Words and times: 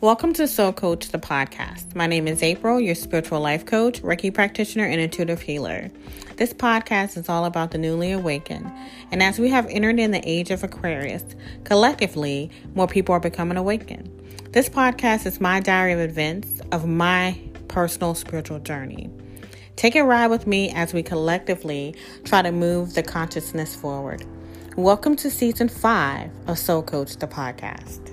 Welcome 0.00 0.32
to 0.34 0.46
Soul 0.46 0.72
Coach, 0.72 1.08
the 1.08 1.18
podcast. 1.18 1.96
My 1.96 2.06
name 2.06 2.28
is 2.28 2.40
April, 2.40 2.78
your 2.78 2.94
spiritual 2.94 3.40
life 3.40 3.66
coach, 3.66 4.00
Reiki 4.00 4.32
practitioner, 4.32 4.84
and 4.84 5.00
intuitive 5.00 5.42
healer. 5.42 5.90
This 6.36 6.52
podcast 6.52 7.16
is 7.16 7.28
all 7.28 7.44
about 7.46 7.72
the 7.72 7.78
newly 7.78 8.12
awakened. 8.12 8.70
And 9.10 9.24
as 9.24 9.40
we 9.40 9.48
have 9.48 9.66
entered 9.66 9.98
in 9.98 10.12
the 10.12 10.22
age 10.22 10.52
of 10.52 10.62
Aquarius, 10.62 11.24
collectively, 11.64 12.48
more 12.76 12.86
people 12.86 13.12
are 13.12 13.18
becoming 13.18 13.56
awakened. 13.56 14.08
This 14.52 14.68
podcast 14.68 15.26
is 15.26 15.40
my 15.40 15.58
diary 15.58 15.94
of 15.94 15.98
events 15.98 16.60
of 16.70 16.86
my 16.86 17.36
personal 17.66 18.14
spiritual 18.14 18.60
journey. 18.60 19.10
Take 19.74 19.96
a 19.96 20.04
ride 20.04 20.28
with 20.28 20.46
me 20.46 20.70
as 20.70 20.94
we 20.94 21.02
collectively 21.02 21.96
try 22.22 22.42
to 22.42 22.52
move 22.52 22.94
the 22.94 23.02
consciousness 23.02 23.74
forward. 23.74 24.24
Welcome 24.76 25.16
to 25.16 25.28
season 25.28 25.68
five 25.68 26.30
of 26.46 26.56
Soul 26.56 26.84
Coach, 26.84 27.16
the 27.16 27.26
podcast. 27.26 28.07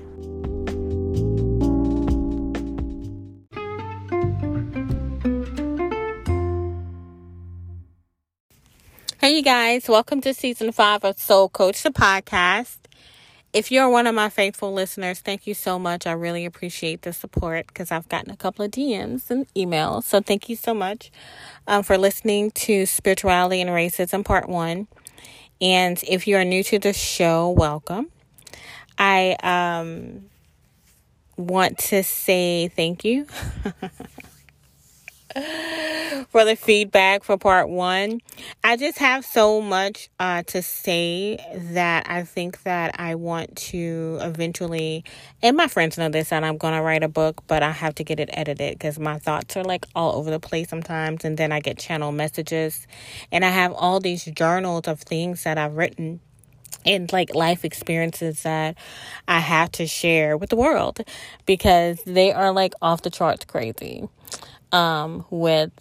Hey, 9.36 9.42
guys, 9.42 9.90
welcome 9.90 10.22
to 10.22 10.34
season 10.34 10.72
five 10.72 11.04
of 11.04 11.20
Soul 11.20 11.50
Coach, 11.50 11.84
the 11.84 11.90
podcast. 11.90 12.78
If 13.52 13.70
you're 13.70 13.90
one 13.90 14.08
of 14.08 14.16
my 14.16 14.30
faithful 14.30 14.72
listeners, 14.72 15.20
thank 15.20 15.46
you 15.46 15.54
so 15.54 15.78
much. 15.78 16.08
I 16.08 16.14
really 16.14 16.46
appreciate 16.46 17.02
the 17.02 17.12
support 17.12 17.68
because 17.68 17.92
I've 17.92 18.08
gotten 18.08 18.32
a 18.32 18.38
couple 18.38 18.64
of 18.64 18.72
DMs 18.72 19.30
and 19.30 19.46
emails. 19.54 20.04
So, 20.04 20.22
thank 20.22 20.48
you 20.48 20.56
so 20.56 20.74
much 20.74 21.12
um, 21.68 21.84
for 21.84 21.98
listening 21.98 22.52
to 22.52 22.86
Spirituality 22.86 23.60
and 23.60 23.72
Racism 23.72 24.24
Part 24.24 24.48
One. 24.48 24.88
And 25.60 26.02
if 26.08 26.28
you 26.28 26.38
are 26.38 26.46
new 26.46 26.64
to 26.64 26.80
the 26.80 26.94
show, 26.94 27.50
welcome. 27.50 28.12
I 28.98 29.36
um, 29.44 30.28
want 31.36 31.78
to 31.90 32.04
say 32.04 32.70
thank 32.70 33.04
you. 33.04 33.28
for 36.36 36.44
the 36.44 36.58
feedback 36.58 37.24
for 37.24 37.38
part 37.38 37.70
one. 37.70 38.20
I 38.62 38.76
just 38.76 38.98
have 38.98 39.24
so 39.24 39.62
much 39.62 40.10
uh, 40.20 40.44
to 40.48 40.62
say 40.62 41.38
that 41.72 42.10
I 42.10 42.24
think 42.24 42.64
that 42.64 43.00
I 43.00 43.16
want 43.16 43.56
to 43.70 44.20
eventually, 44.20 45.06
and 45.42 45.56
my 45.56 45.70
friends 45.70 45.98
know 45.98 46.10
this, 46.10 46.34
and 46.34 46.46
I'm 46.46 46.58
going 46.58 46.74
to 46.74 46.82
write 46.82 47.04
a 47.04 47.08
book, 47.08 47.42
but 47.48 47.64
I 47.64 47.72
have 47.72 47.96
to 47.96 48.04
get 48.04 48.20
it 48.20 48.30
edited 48.34 48.74
because 48.74 49.00
my 49.00 49.18
thoughts 49.18 49.56
are 49.56 49.64
like 49.64 49.86
all 49.96 50.18
over 50.18 50.30
the 50.30 50.42
place 50.42 50.68
sometimes. 50.68 51.24
And 51.24 51.38
then 51.38 51.54
I 51.54 51.62
get 51.62 51.78
channel 51.78 52.12
messages, 52.12 52.86
and 53.32 53.46
I 53.46 53.50
have 53.50 53.72
all 53.72 54.02
these 54.02 54.26
journals 54.26 54.90
of 54.90 55.00
things 55.00 55.46
that 55.46 55.58
I've 55.58 55.78
written 55.78 56.20
and 56.86 57.14
like 57.14 57.34
life 57.34 57.64
experiences 57.64 58.44
that 58.44 58.76
I 59.26 59.40
have 59.40 59.72
to 59.72 59.88
share 59.88 60.36
with 60.36 60.50
the 60.50 60.58
world 60.58 61.00
because 61.46 62.04
they 62.04 62.34
are 62.34 62.52
like 62.52 62.74
off 62.82 63.04
the 63.04 63.10
charts 63.10 63.46
crazy 63.46 64.10
um, 64.74 65.24
with 65.30 65.72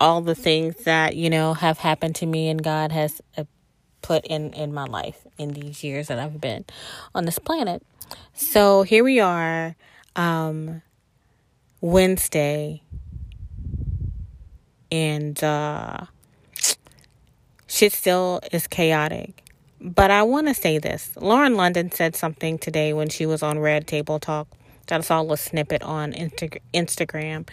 all 0.00 0.22
the 0.22 0.34
things 0.34 0.76
that 0.84 1.16
you 1.16 1.30
know 1.30 1.54
have 1.54 1.78
happened 1.78 2.16
to 2.16 2.26
me 2.26 2.48
and 2.48 2.62
God 2.62 2.92
has 2.92 3.20
uh, 3.38 3.44
put 4.02 4.26
in 4.26 4.52
in 4.54 4.72
my 4.74 4.84
life 4.84 5.26
in 5.38 5.50
these 5.50 5.84
years 5.84 6.08
that 6.08 6.18
I've 6.18 6.40
been 6.40 6.64
on 7.14 7.26
this 7.26 7.38
planet. 7.38 7.84
So 8.34 8.82
here 8.82 9.04
we 9.04 9.20
are, 9.20 9.76
um, 10.16 10.82
Wednesday, 11.80 12.82
and 14.90 15.42
uh, 15.44 16.06
shit 17.68 17.92
still 17.92 18.40
is 18.52 18.66
chaotic. 18.66 19.44
But 19.80 20.10
I 20.10 20.24
want 20.24 20.48
to 20.48 20.54
say 20.54 20.78
this. 20.78 21.12
Lauren 21.16 21.56
London 21.56 21.92
said 21.92 22.16
something 22.16 22.58
today 22.58 22.92
when 22.92 23.08
she 23.08 23.26
was 23.26 23.42
on 23.42 23.58
Red 23.58 23.86
Table 23.86 24.18
Talk 24.18 24.48
I 24.90 25.00
saw 25.02 25.22
a 25.32 25.36
snippet 25.36 25.82
on 25.82 26.12
Insta- 26.12 26.60
Instagram. 26.74 27.48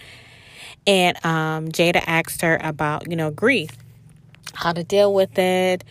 And 0.86 1.18
um, 1.26 1.70
Jada 1.70 2.04
asked 2.06 2.42
her 2.42 2.60
about, 2.62 3.10
you 3.10 3.16
know, 3.16 3.32
grief, 3.32 3.72
how 4.54 4.74
to 4.74 4.84
deal 4.84 5.14
with 5.14 5.38
it. 5.38 5.84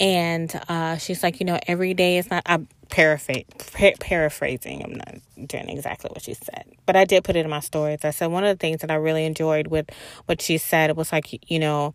And 0.00 0.60
uh, 0.68 0.96
she's 0.96 1.22
like, 1.22 1.38
you 1.40 1.46
know, 1.46 1.58
every 1.66 1.94
day 1.94 2.18
is 2.18 2.28
not, 2.30 2.42
I'm 2.46 2.68
paraphrasing. 2.90 4.82
I'm 4.84 4.94
not 4.94 5.14
doing 5.46 5.68
exactly 5.68 6.10
what 6.10 6.22
she 6.22 6.34
said. 6.34 6.64
But 6.86 6.96
I 6.96 7.04
did 7.04 7.24
put 7.24 7.36
it 7.36 7.44
in 7.44 7.50
my 7.50 7.60
stories. 7.60 8.00
I 8.04 8.10
said 8.10 8.26
one 8.26 8.44
of 8.44 8.56
the 8.56 8.60
things 8.60 8.80
that 8.80 8.90
I 8.90 8.94
really 8.94 9.24
enjoyed 9.24 9.68
with 9.68 9.90
what 10.26 10.42
she 10.42 10.58
said, 10.58 10.96
was 10.96 11.12
like, 11.12 11.50
you 11.50 11.58
know, 11.58 11.94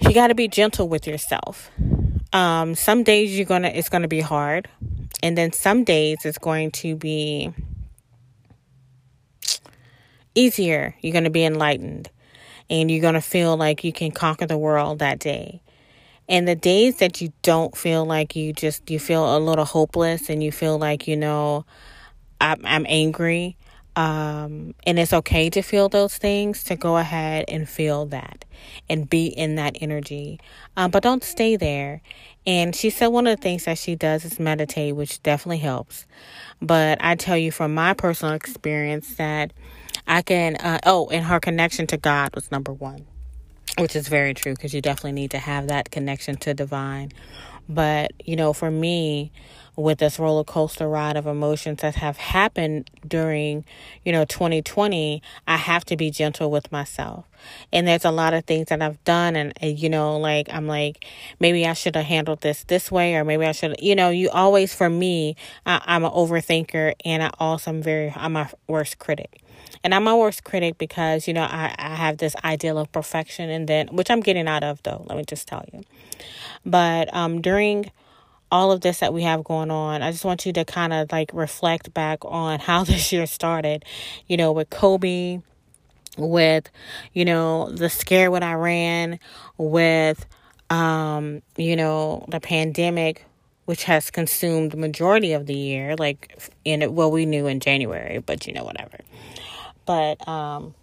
you 0.00 0.14
got 0.14 0.28
to 0.28 0.34
be 0.34 0.48
gentle 0.48 0.88
with 0.88 1.06
yourself. 1.06 1.70
Um, 2.32 2.74
some 2.74 3.02
days 3.02 3.36
you're 3.36 3.46
gonna 3.46 3.68
it's 3.68 3.90
gonna 3.90 4.08
be 4.08 4.20
hard, 4.20 4.66
and 5.22 5.36
then 5.36 5.52
some 5.52 5.84
days 5.84 6.18
it's 6.24 6.38
going 6.38 6.70
to 6.72 6.96
be 6.96 7.52
easier. 10.34 10.94
You're 11.00 11.12
gonna 11.12 11.30
be 11.30 11.44
enlightened, 11.44 12.10
and 12.70 12.90
you're 12.90 13.02
gonna 13.02 13.20
feel 13.20 13.56
like 13.56 13.84
you 13.84 13.92
can 13.92 14.10
conquer 14.10 14.46
the 14.46 14.58
world 14.58 14.98
that 15.00 15.18
day. 15.18 15.62
And 16.28 16.46
the 16.46 16.54
days 16.54 16.96
that 16.98 17.20
you 17.20 17.32
don't 17.42 17.76
feel 17.76 18.04
like 18.04 18.36
you 18.36 18.52
just 18.52 18.90
you 18.90 18.98
feel 18.98 19.36
a 19.36 19.38
little 19.38 19.64
hopeless, 19.64 20.28
and 20.30 20.42
you 20.42 20.52
feel 20.52 20.78
like 20.78 21.06
you 21.08 21.16
know, 21.16 21.64
I'm, 22.40 22.60
I'm 22.64 22.86
angry. 22.88 23.56
Um, 23.94 24.74
and 24.86 24.98
it's 24.98 25.12
okay 25.12 25.50
to 25.50 25.60
feel 25.60 25.90
those 25.90 26.16
things, 26.16 26.64
to 26.64 26.76
go 26.76 26.96
ahead 26.96 27.44
and 27.48 27.68
feel 27.68 28.06
that 28.06 28.46
and 28.88 29.08
be 29.08 29.26
in 29.26 29.56
that 29.56 29.76
energy. 29.82 30.40
Um, 30.76 30.90
but 30.90 31.02
don't 31.02 31.22
stay 31.22 31.56
there. 31.56 32.00
And 32.46 32.74
she 32.74 32.88
said 32.88 33.08
one 33.08 33.26
of 33.26 33.36
the 33.36 33.42
things 33.42 33.66
that 33.66 33.76
she 33.76 33.94
does 33.94 34.24
is 34.24 34.40
meditate, 34.40 34.96
which 34.96 35.22
definitely 35.22 35.58
helps. 35.58 36.06
But 36.60 36.98
I 37.02 37.16
tell 37.16 37.36
you 37.36 37.52
from 37.52 37.74
my 37.74 37.92
personal 37.92 38.34
experience 38.34 39.16
that 39.16 39.52
I 40.06 40.22
can, 40.22 40.56
uh, 40.56 40.80
oh, 40.84 41.08
and 41.08 41.24
her 41.24 41.40
connection 41.40 41.86
to 41.88 41.96
God 41.96 42.34
was 42.34 42.50
number 42.50 42.72
one, 42.72 43.06
which 43.78 43.96
is 43.96 44.08
very 44.08 44.34
true 44.34 44.54
because 44.54 44.74
you 44.74 44.80
definitely 44.80 45.12
need 45.12 45.30
to 45.32 45.38
have 45.38 45.68
that 45.68 45.90
connection 45.90 46.36
to 46.38 46.54
divine. 46.54 47.12
But, 47.68 48.10
you 48.24 48.36
know, 48.36 48.52
for 48.52 48.70
me, 48.70 49.32
with 49.76 49.98
this 49.98 50.18
roller 50.18 50.44
coaster 50.44 50.88
ride 50.88 51.16
of 51.16 51.26
emotions 51.26 51.80
that 51.80 51.94
have 51.96 52.16
happened 52.16 52.90
during, 53.06 53.64
you 54.04 54.12
know, 54.12 54.24
2020, 54.24 55.22
I 55.46 55.56
have 55.56 55.84
to 55.86 55.96
be 55.96 56.10
gentle 56.10 56.50
with 56.50 56.70
myself. 56.70 57.24
And 57.72 57.88
there's 57.88 58.04
a 58.04 58.10
lot 58.10 58.34
of 58.34 58.44
things 58.44 58.68
that 58.68 58.82
I've 58.82 59.02
done, 59.04 59.34
and, 59.34 59.52
you 59.62 59.88
know, 59.88 60.16
like, 60.16 60.48
I'm 60.52 60.66
like, 60.66 61.06
maybe 61.40 61.66
I 61.66 61.72
should 61.72 61.96
have 61.96 62.04
handled 62.04 62.42
this 62.42 62.64
this 62.64 62.92
way, 62.92 63.16
or 63.16 63.24
maybe 63.24 63.46
I 63.46 63.52
should, 63.52 63.76
you 63.80 63.94
know, 63.94 64.10
you 64.10 64.30
always, 64.30 64.74
for 64.74 64.88
me, 64.88 65.36
I, 65.66 65.80
I'm 65.84 66.04
an 66.04 66.12
overthinker, 66.12 66.94
and 67.04 67.22
I 67.22 67.30
also 67.38 67.70
am 67.70 67.82
very, 67.82 68.12
I'm 68.14 68.36
a 68.36 68.50
worst 68.68 68.98
critic. 68.98 69.42
And 69.84 69.94
I'm 69.94 70.04
my 70.04 70.14
worst 70.14 70.44
critic 70.44 70.78
because, 70.78 71.26
you 71.26 71.34
know, 71.34 71.42
I, 71.42 71.74
I 71.76 71.94
have 71.96 72.18
this 72.18 72.36
ideal 72.44 72.78
of 72.78 72.92
perfection 72.92 73.50
and 73.50 73.68
then, 73.68 73.88
which 73.88 74.10
I'm 74.10 74.20
getting 74.20 74.46
out 74.46 74.62
of 74.62 74.82
though, 74.82 75.04
let 75.08 75.18
me 75.18 75.24
just 75.26 75.48
tell 75.48 75.64
you. 75.72 75.82
But 76.64 77.12
um, 77.14 77.40
during 77.40 77.90
all 78.52 78.70
of 78.70 78.82
this 78.82 79.00
that 79.00 79.14
we 79.14 79.22
have 79.22 79.42
going 79.42 79.70
on, 79.70 80.02
I 80.02 80.12
just 80.12 80.24
want 80.24 80.44
you 80.44 80.52
to 80.52 80.64
kind 80.64 80.92
of 80.92 81.10
like 81.10 81.30
reflect 81.32 81.92
back 81.92 82.18
on 82.24 82.60
how 82.68 82.84
this 82.84 83.10
year 83.10 83.26
started, 83.26 83.84
you 84.28 84.36
know, 84.36 84.52
with 84.52 84.70
Kobe, 84.70 85.40
with, 86.18 86.70
you 87.14 87.24
know, 87.24 87.70
the 87.70 87.88
scare 87.88 88.30
with 88.30 88.42
Iran, 88.42 89.18
with, 89.56 90.24
um, 90.68 91.42
you 91.56 91.74
know, 91.74 92.26
the 92.28 92.40
pandemic, 92.40 93.24
which 93.64 93.84
has 93.84 94.10
consumed 94.10 94.72
the 94.72 94.76
majority 94.76 95.32
of 95.32 95.46
the 95.46 95.54
year, 95.54 95.96
like 95.96 96.50
in 96.64 96.82
it, 96.82 96.92
well, 96.92 97.10
we 97.10 97.24
knew 97.24 97.46
in 97.46 97.58
January, 97.58 98.18
but 98.18 98.46
you 98.46 98.52
know, 98.52 98.64
whatever. 98.64 98.98
But, 99.86 100.28
um, 100.28 100.74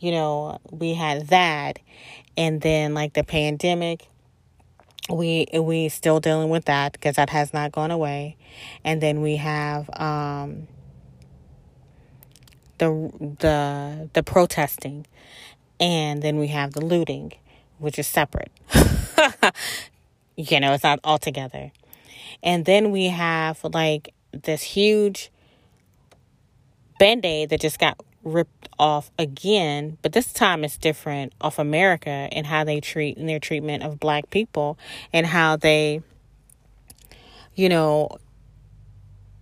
you 0.00 0.12
know, 0.12 0.60
we 0.70 0.94
had 0.94 1.26
that, 1.28 1.80
and 2.36 2.60
then 2.60 2.94
like 2.94 3.14
the 3.14 3.24
pandemic, 3.24 4.06
we 5.10 5.46
we 5.52 5.88
still 5.88 6.20
dealing 6.20 6.50
with 6.50 6.66
that 6.66 6.92
because 6.92 7.16
that 7.16 7.30
has 7.30 7.52
not 7.52 7.72
gone 7.72 7.90
away. 7.90 8.36
And 8.84 9.00
then 9.00 9.20
we 9.20 9.36
have 9.36 9.88
um 9.98 10.68
the 12.78 13.10
the 13.40 14.10
the 14.12 14.22
protesting. 14.22 15.06
And 15.80 16.22
then 16.22 16.38
we 16.38 16.48
have 16.48 16.72
the 16.72 16.84
looting 16.84 17.32
which 17.78 17.98
is 17.98 18.06
separate. 18.06 18.50
You 20.40 20.60
know 20.60 20.72
it's 20.72 20.84
not 20.84 21.00
all 21.02 21.18
together. 21.18 21.72
And 22.44 22.64
then 22.64 22.92
we 22.92 23.06
have 23.06 23.58
like 23.64 24.14
this 24.30 24.62
huge 24.62 25.32
band-aid 27.00 27.48
that 27.50 27.60
just 27.60 27.80
got 27.80 28.00
ripped 28.22 28.57
off 28.78 29.10
again, 29.18 29.98
but 30.02 30.12
this 30.12 30.32
time 30.32 30.64
it's 30.64 30.76
different 30.76 31.32
off 31.40 31.58
America 31.58 32.28
and 32.32 32.46
how 32.46 32.64
they 32.64 32.80
treat 32.80 33.16
and 33.16 33.28
their 33.28 33.40
treatment 33.40 33.82
of 33.82 33.98
black 34.00 34.30
people 34.30 34.78
and 35.12 35.26
how 35.26 35.56
they 35.56 36.02
you 37.54 37.68
know 37.68 38.08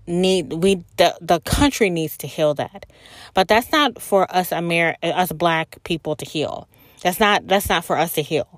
need 0.06 0.52
we 0.52 0.84
the 0.96 1.16
the 1.20 1.40
country 1.40 1.90
needs 1.90 2.16
to 2.18 2.26
heal 2.26 2.54
that. 2.54 2.86
But 3.34 3.48
that's 3.48 3.70
not 3.72 4.00
for 4.00 4.30
us 4.34 4.52
Amer 4.52 4.96
us 5.02 5.32
black 5.32 5.82
people 5.84 6.16
to 6.16 6.24
heal. 6.24 6.68
That's 7.02 7.20
not 7.20 7.46
that's 7.46 7.68
not 7.68 7.84
for 7.84 7.96
us 7.96 8.12
to 8.12 8.22
heal. 8.22 8.48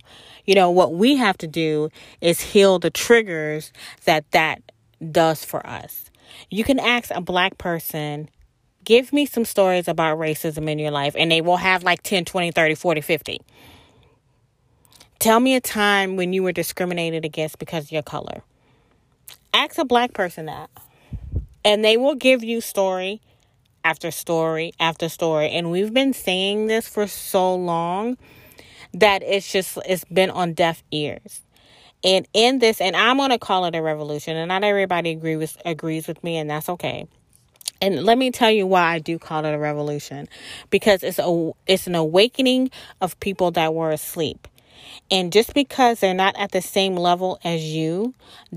You 0.45 0.55
know 0.55 0.71
what 0.71 0.95
we 0.95 1.17
have 1.17 1.37
to 1.39 1.47
do 1.47 1.91
is 2.21 2.41
heal 2.41 2.79
the 2.79 2.91
triggers 2.91 3.73
that 4.05 4.31
that 4.31 4.63
does 5.13 5.45
for 5.45 5.67
us. 5.67 6.11
You 6.51 6.65
can 6.65 6.79
ask 6.79 7.11
a 7.11 7.21
black 7.21 7.59
person, 7.59 8.29
give 8.89 9.13
me 9.13 9.27
some 9.27 9.45
stories 9.45 9.87
about 9.87 10.19
racism 10.19 10.67
in 10.67 10.79
your 10.79 10.91
life, 10.91 11.15
and 11.19 11.31
they 11.31 11.43
will 11.43 11.59
have 11.59 11.83
like 11.83 12.03
10, 12.03 12.25
20, 12.25 12.53
30, 12.53 12.75
40, 12.75 13.01
50. 13.03 13.41
Tell 15.19 15.41
me 15.41 15.55
a 15.55 15.61
time 15.61 16.17
when 16.17 16.33
you 16.33 16.43
were 16.43 16.53
discriminated 16.53 17.23
against 17.23 17.59
because 17.59 17.85
of 17.85 17.93
your 17.93 18.03
color. 18.03 18.41
Ask 19.53 19.77
a 19.77 19.85
black 19.85 20.15
person 20.15 20.47
that. 20.47 20.71
And 21.67 21.85
they 21.85 21.99
will 21.99 22.15
give 22.15 22.43
you 22.43 22.63
story 22.63 23.21
after 23.85 24.11
story 24.11 24.73
after 24.81 25.11
story. 25.11 25.51
And 25.51 25.71
we've 25.71 25.93
been 25.93 26.15
saying 26.15 26.69
this 26.69 26.89
for 26.89 27.07
so 27.07 27.55
long 27.55 28.17
that 28.95 29.23
it's 29.23 29.53
just 29.53 29.79
it's 29.85 30.05
been 30.05 30.31
on 30.31 30.55
deaf 30.55 30.83
ears. 30.93 31.43
And 32.03 32.27
in 32.33 32.61
this, 32.61 32.81
and 32.81 32.97
I'm 32.97 33.19
gonna 33.19 33.39
call 33.39 33.67
it 33.67 33.75
a 33.75 33.83
revolution, 33.83 34.35
and 34.35 34.49
not 34.49 34.65
everybody 34.65 35.11
agree 35.11 35.37
with 35.37 35.61
agrees 35.67 36.09
with 36.09 36.25
me, 36.25 36.39
and 36.39 36.49
that's 36.49 36.71
okay. 36.71 37.07
And 37.81 38.05
let 38.05 38.19
me 38.19 38.31
tell 38.31 38.51
you 38.51 38.67
why 38.67 38.95
I 38.95 38.99
do 38.99 39.19
call 39.19 39.45
it 39.45 39.55
a 39.55 39.59
revolution. 39.59 40.29
Because 40.71 41.03
it's 41.03 41.19
a 41.19 41.53
it's 41.67 41.87
an 41.87 41.95
awakening 41.95 42.71
of 43.01 43.19
people 43.21 43.51
that 43.53 43.75
were 43.75 43.91
asleep. 43.91 44.49
And 45.11 45.33
just 45.33 45.55
because 45.55 46.01
they're 46.01 46.15
not 46.15 46.37
at 46.39 46.53
the 46.53 46.61
same 46.61 46.97
level 46.97 47.39
as 47.45 47.63
you 47.65 48.15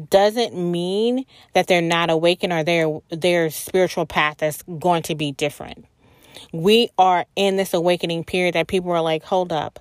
doesn't 0.09 0.55
mean 0.55 1.25
that 1.53 1.67
they're 1.67 1.81
not 1.81 2.09
awakened 2.09 2.53
or 2.53 2.63
their 2.63 2.99
their 3.09 3.49
spiritual 3.49 4.05
path 4.05 4.41
is 4.43 4.63
going 4.79 5.03
to 5.03 5.15
be 5.15 5.31
different. 5.31 5.85
We 6.51 6.89
are 6.97 7.25
in 7.35 7.55
this 7.55 7.73
awakening 7.73 8.23
period 8.23 8.55
that 8.55 8.67
people 8.67 8.91
are 8.91 9.01
like, 9.01 9.23
hold 9.23 9.53
up. 9.53 9.79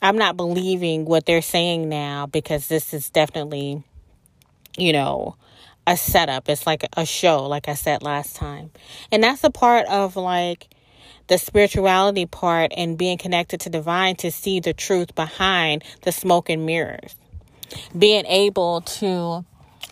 I'm 0.00 0.18
not 0.18 0.36
believing 0.36 1.04
what 1.04 1.26
they're 1.26 1.42
saying 1.42 1.88
now 1.88 2.26
because 2.26 2.68
this 2.68 2.94
is 2.94 3.10
definitely, 3.10 3.82
you 4.76 4.92
know, 4.92 5.36
a 5.86 5.96
setup. 5.96 6.48
It's 6.48 6.66
like 6.66 6.84
a 6.96 7.06
show, 7.06 7.46
like 7.46 7.68
I 7.68 7.74
said 7.74 8.02
last 8.02 8.36
time. 8.36 8.70
And 9.12 9.22
that's 9.22 9.44
a 9.44 9.50
part 9.50 9.86
of 9.86 10.16
like 10.16 10.68
the 11.28 11.38
spirituality 11.38 12.26
part 12.26 12.72
and 12.76 12.96
being 12.96 13.18
connected 13.18 13.60
to 13.60 13.70
divine 13.70 14.16
to 14.16 14.30
see 14.30 14.60
the 14.60 14.72
truth 14.72 15.14
behind 15.14 15.84
the 16.02 16.12
smoke 16.12 16.48
and 16.48 16.66
mirrors. 16.66 17.16
Being 17.96 18.26
able 18.26 18.82
to 18.82 19.44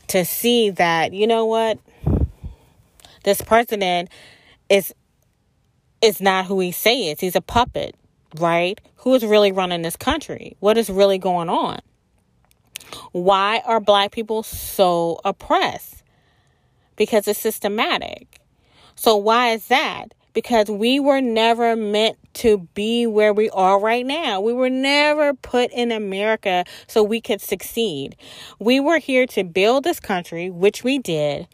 to 0.09 0.25
see 0.25 0.71
that, 0.71 1.13
you 1.13 1.27
know 1.27 1.47
what? 1.47 1.79
This 3.25 3.41
president 3.41 4.11
is 4.69 4.95
is 6.01 6.21
not 6.21 6.47
who 6.47 6.61
he 6.61 6.71
says. 6.73 7.21
He's 7.21 7.37
a 7.37 7.41
puppet, 7.41 7.97
right? 8.39 8.81
Who 8.99 9.15
is 9.15 9.25
really 9.25 9.53
running 9.53 9.83
this 9.83 9.97
country? 9.97 10.57
What 10.61 10.77
is 10.79 10.91
really 10.91 11.19
going 11.19 11.49
on? 11.49 11.81
Why 13.13 13.63
are 13.65 13.81
black 13.81 14.13
people 14.13 14.43
so 14.43 15.21
oppressed? 15.25 16.03
Because 16.97 17.27
it's 17.29 17.41
systematic. 17.41 18.41
So 18.95 19.17
why 19.17 19.51
is 19.51 19.67
that? 19.69 20.15
because 20.35 20.69
we 20.69 21.01
were 21.01 21.21
never 21.21 21.75
meant 21.77 22.19
to 22.35 22.69
be 22.75 23.07
where 23.07 23.33
we 23.33 23.49
are 23.51 23.81
right 23.81 24.05
now. 24.05 24.41
We 24.41 24.53
were 24.53 24.69
never 24.69 25.33
put 25.33 25.71
in 25.71 25.93
America 25.93 26.65
so 26.89 27.03
we 27.03 27.21
could 27.21 27.41
succeed. 27.41 28.17
We 28.59 28.81
were 28.81 28.99
here 28.99 29.27
to 29.29 29.45
build 29.45 29.85
this 29.85 30.01
country, 30.01 30.51
which 30.51 30.85
we 30.85 30.99
did, 30.99 31.49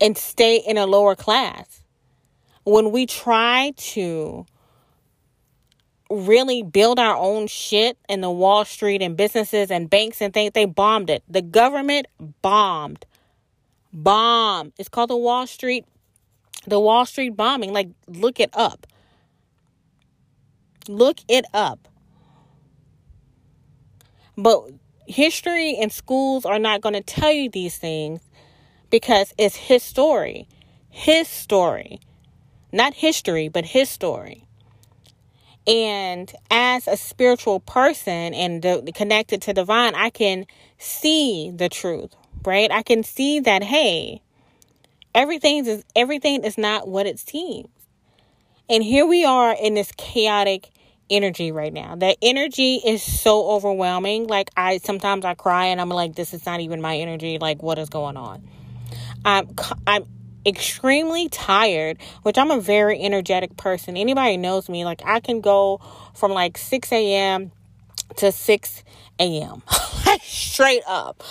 and 0.00 0.18
stay 0.18 0.56
in 0.56 0.76
a 0.76 0.86
lower 0.86 1.14
class. 1.14 1.82
When 2.64 2.90
we 2.90 3.06
try 3.06 3.72
to 3.76 4.44
really 6.10 6.62
build 6.62 6.98
our 6.98 7.16
own 7.16 7.46
shit 7.46 7.98
in 8.08 8.20
the 8.20 8.30
Wall 8.30 8.64
Street 8.64 9.02
and 9.02 9.16
businesses 9.16 9.70
and 9.70 9.90
banks 9.90 10.20
and 10.20 10.32
things, 10.32 10.52
they 10.54 10.64
bombed 10.64 11.10
it. 11.10 11.22
The 11.28 11.42
government 11.42 12.06
bombed. 12.42 13.04
Bomb. 13.92 14.72
It's 14.78 14.88
called 14.88 15.10
the 15.10 15.16
Wall 15.16 15.46
Street 15.46 15.84
the 16.66 16.80
Wall 16.80 17.06
Street 17.06 17.30
bombing. 17.30 17.72
Like, 17.72 17.88
look 18.06 18.40
it 18.40 18.50
up. 18.54 18.86
Look 20.88 21.18
it 21.28 21.44
up. 21.52 21.88
But 24.36 24.70
history 25.06 25.76
and 25.76 25.92
schools 25.92 26.44
are 26.44 26.58
not 26.58 26.80
going 26.80 26.94
to 26.94 27.00
tell 27.00 27.32
you 27.32 27.50
these 27.50 27.76
things 27.76 28.20
because 28.90 29.34
it's 29.38 29.56
his 29.56 29.82
story. 29.82 30.48
His 30.88 31.28
story. 31.28 32.00
Not 32.72 32.94
history, 32.94 33.48
but 33.48 33.64
his 33.64 33.88
story. 33.88 34.47
And 35.68 36.32
as 36.50 36.88
a 36.88 36.96
spiritual 36.96 37.60
person 37.60 38.34
and 38.34 38.62
connected 38.94 39.42
to 39.42 39.52
divine, 39.52 39.94
I 39.94 40.10
can 40.10 40.46
see 40.78 41.52
the 41.54 41.68
truth, 41.68 42.14
right? 42.44 42.72
I 42.72 42.82
can 42.82 43.04
see 43.04 43.40
that, 43.40 43.62
hey, 43.62 44.22
Everything 45.14 45.66
is 45.66 45.84
everything 45.96 46.44
is 46.44 46.58
not 46.58 46.86
what 46.86 47.06
it 47.06 47.18
seems. 47.18 47.68
And 48.70 48.84
here 48.84 49.06
we 49.06 49.24
are 49.24 49.56
in 49.60 49.74
this 49.74 49.90
chaotic 49.96 50.70
energy 51.10 51.50
right 51.50 51.72
now. 51.72 51.96
That 51.96 52.18
energy 52.22 52.76
is 52.76 53.02
so 53.02 53.48
overwhelming. 53.50 54.28
Like 54.28 54.50
I 54.56 54.78
sometimes 54.78 55.24
I 55.24 55.34
cry 55.34 55.66
and 55.66 55.80
I'm 55.80 55.88
like 55.88 56.14
this 56.14 56.34
is 56.34 56.46
not 56.46 56.60
even 56.60 56.80
my 56.80 56.98
energy. 56.98 57.38
Like 57.38 57.62
what 57.64 57.78
is 57.78 57.88
going 57.88 58.16
on? 58.16 58.48
I'm 59.24 59.48
I'm 59.88 60.04
extremely 60.48 61.28
tired, 61.28 61.98
which 62.22 62.38
I'm 62.38 62.50
a 62.50 62.60
very 62.60 63.00
energetic 63.00 63.56
person. 63.56 63.96
Anybody 63.96 64.36
knows 64.36 64.68
me, 64.68 64.84
like 64.84 65.02
I 65.04 65.20
can 65.20 65.40
go 65.40 65.80
from 66.14 66.32
like 66.32 66.58
6 66.58 66.90
a.m. 66.92 67.52
to 68.16 68.32
6 68.32 68.84
a.m. 69.20 69.62
straight 70.22 70.82
up. 70.86 71.22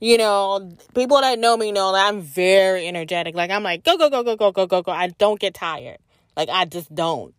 You 0.00 0.18
know, 0.18 0.76
people 0.94 1.20
that 1.20 1.38
know 1.38 1.56
me 1.56 1.70
know 1.70 1.92
that 1.92 2.08
I'm 2.08 2.22
very 2.22 2.88
energetic. 2.88 3.34
Like 3.36 3.50
I'm 3.50 3.62
like 3.62 3.84
go 3.84 3.96
go 3.96 4.10
go 4.10 4.24
go 4.24 4.36
go 4.36 4.50
go 4.50 4.66
go 4.66 4.82
go. 4.82 4.92
I 4.92 5.08
don't 5.08 5.38
get 5.38 5.54
tired. 5.54 5.98
Like 6.36 6.48
I 6.48 6.64
just 6.64 6.92
don't. 6.94 7.34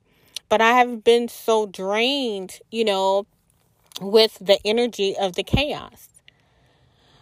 But 0.49 0.61
I 0.61 0.73
have 0.73 1.03
been 1.03 1.27
so 1.27 1.65
drained, 1.65 2.59
you 2.71 2.85
know, 2.85 3.25
with 3.99 4.37
the 4.39 4.59
energy 4.63 5.15
of 5.17 5.33
the 5.35 5.43
chaos. 5.43 6.09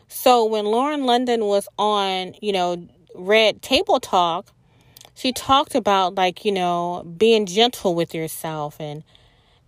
So 0.07 0.43
when 0.43 0.65
Lauren 0.65 1.05
London 1.05 1.45
was 1.45 1.69
on, 1.77 2.35
you 2.41 2.51
know, 2.51 2.87
Red 3.15 3.61
Table 3.61 3.99
Talk, 3.99 4.47
she 5.13 5.31
talked 5.31 5.75
about 5.75 6.15
like, 6.15 6.45
you 6.45 6.51
know, 6.51 7.03
being 7.17 7.45
gentle 7.45 7.95
with 7.95 8.13
yourself 8.13 8.77
and 8.79 9.03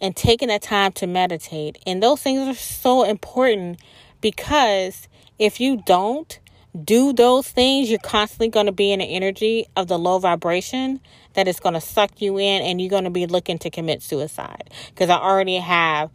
and 0.01 0.15
taking 0.15 0.49
that 0.49 0.61
time 0.61 0.91
to 0.91 1.07
meditate. 1.07 1.77
And 1.85 2.03
those 2.03 2.21
things 2.21 2.47
are 2.47 2.59
so 2.59 3.03
important 3.03 3.79
because 4.19 5.07
if 5.39 5.61
you 5.61 5.81
don't 5.85 6.39
do 6.83 7.13
those 7.13 7.47
things, 7.47 7.89
you're 7.89 7.99
constantly 7.99 8.49
going 8.49 8.65
to 8.65 8.73
be 8.73 8.91
in 8.91 8.99
the 8.99 9.05
energy 9.05 9.65
of 9.77 9.87
the 9.87 9.97
low 9.97 10.19
vibration 10.19 10.99
that 11.35 11.47
is 11.47 11.59
going 11.59 11.73
to 11.73 11.81
suck 11.81 12.21
you 12.21 12.37
in 12.37 12.61
and 12.63 12.81
you're 12.81 12.89
going 12.89 13.05
to 13.05 13.09
be 13.09 13.27
looking 13.27 13.57
to 13.59 13.69
commit 13.69 14.01
suicide. 14.01 14.69
Because 14.89 15.09
I 15.09 15.15
already 15.15 15.57
have 15.57 16.09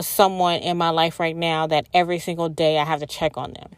someone 0.00 0.60
in 0.60 0.78
my 0.78 0.90
life 0.90 1.20
right 1.20 1.36
now 1.36 1.66
that 1.66 1.86
every 1.92 2.18
single 2.18 2.48
day 2.48 2.78
I 2.78 2.84
have 2.84 3.00
to 3.00 3.06
check 3.06 3.36
on 3.36 3.52
them. 3.52 3.70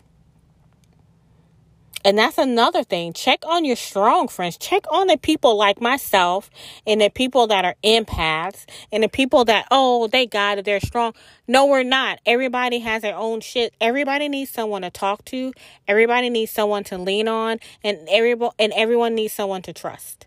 And 2.05 2.19
that's 2.19 2.37
another 2.37 2.85
thing. 2.85 3.15
Check 3.15 3.41
on 3.47 3.65
your 3.65 3.77
strong 3.77 4.29
friends. 4.29 4.59
Check 4.59 4.85
on 4.91 5.07
the 5.07 5.17
people 5.17 5.57
like 5.57 5.81
myself 5.81 6.51
and 6.87 7.01
the 7.01 7.09
people 7.09 7.47
that 7.47 7.65
are 7.65 7.77
empaths 7.83 8.67
and 8.93 9.03
the 9.03 9.09
people 9.09 9.47
that, 9.47 9.67
oh, 9.71 10.07
they 10.09 10.27
got 10.27 10.59
it. 10.59 10.67
They're 10.67 10.81
strong. 10.81 11.15
No, 11.49 11.65
we're 11.65 11.83
not. 11.83 12.21
Everybody 12.27 12.81
has 12.81 13.01
their 13.01 13.17
own 13.17 13.41
shit. 13.41 13.73
Everybody 13.81 14.29
needs 14.29 14.51
someone 14.51 14.83
to 14.83 14.91
talk 14.91 15.25
to. 15.27 15.55
Everybody 15.89 16.29
needs 16.29 16.53
someone 16.53 16.85
to 16.85 16.99
lean 16.99 17.27
on 17.27 17.59
and 17.83 18.07
everybody, 18.11 18.55
and 18.59 18.73
everyone 18.75 19.15
needs 19.15 19.33
someone 19.33 19.63
to 19.63 19.73
trust. 19.73 20.27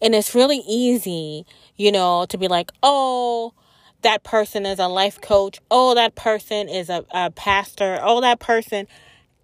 And 0.00 0.16
it's 0.16 0.34
really 0.34 0.64
easy, 0.66 1.46
you 1.76 1.92
know, 1.92 2.26
to 2.28 2.36
be 2.36 2.48
like, 2.48 2.72
oh, 2.82 3.54
that 4.02 4.24
person 4.24 4.66
is 4.66 4.80
a 4.80 4.88
life 4.88 5.20
coach. 5.20 5.60
Oh, 5.70 5.94
that 5.94 6.16
person 6.16 6.68
is 6.68 6.90
a, 6.90 7.04
a 7.12 7.30
pastor. 7.30 8.00
Oh, 8.02 8.20
that 8.20 8.40
person 8.40 8.88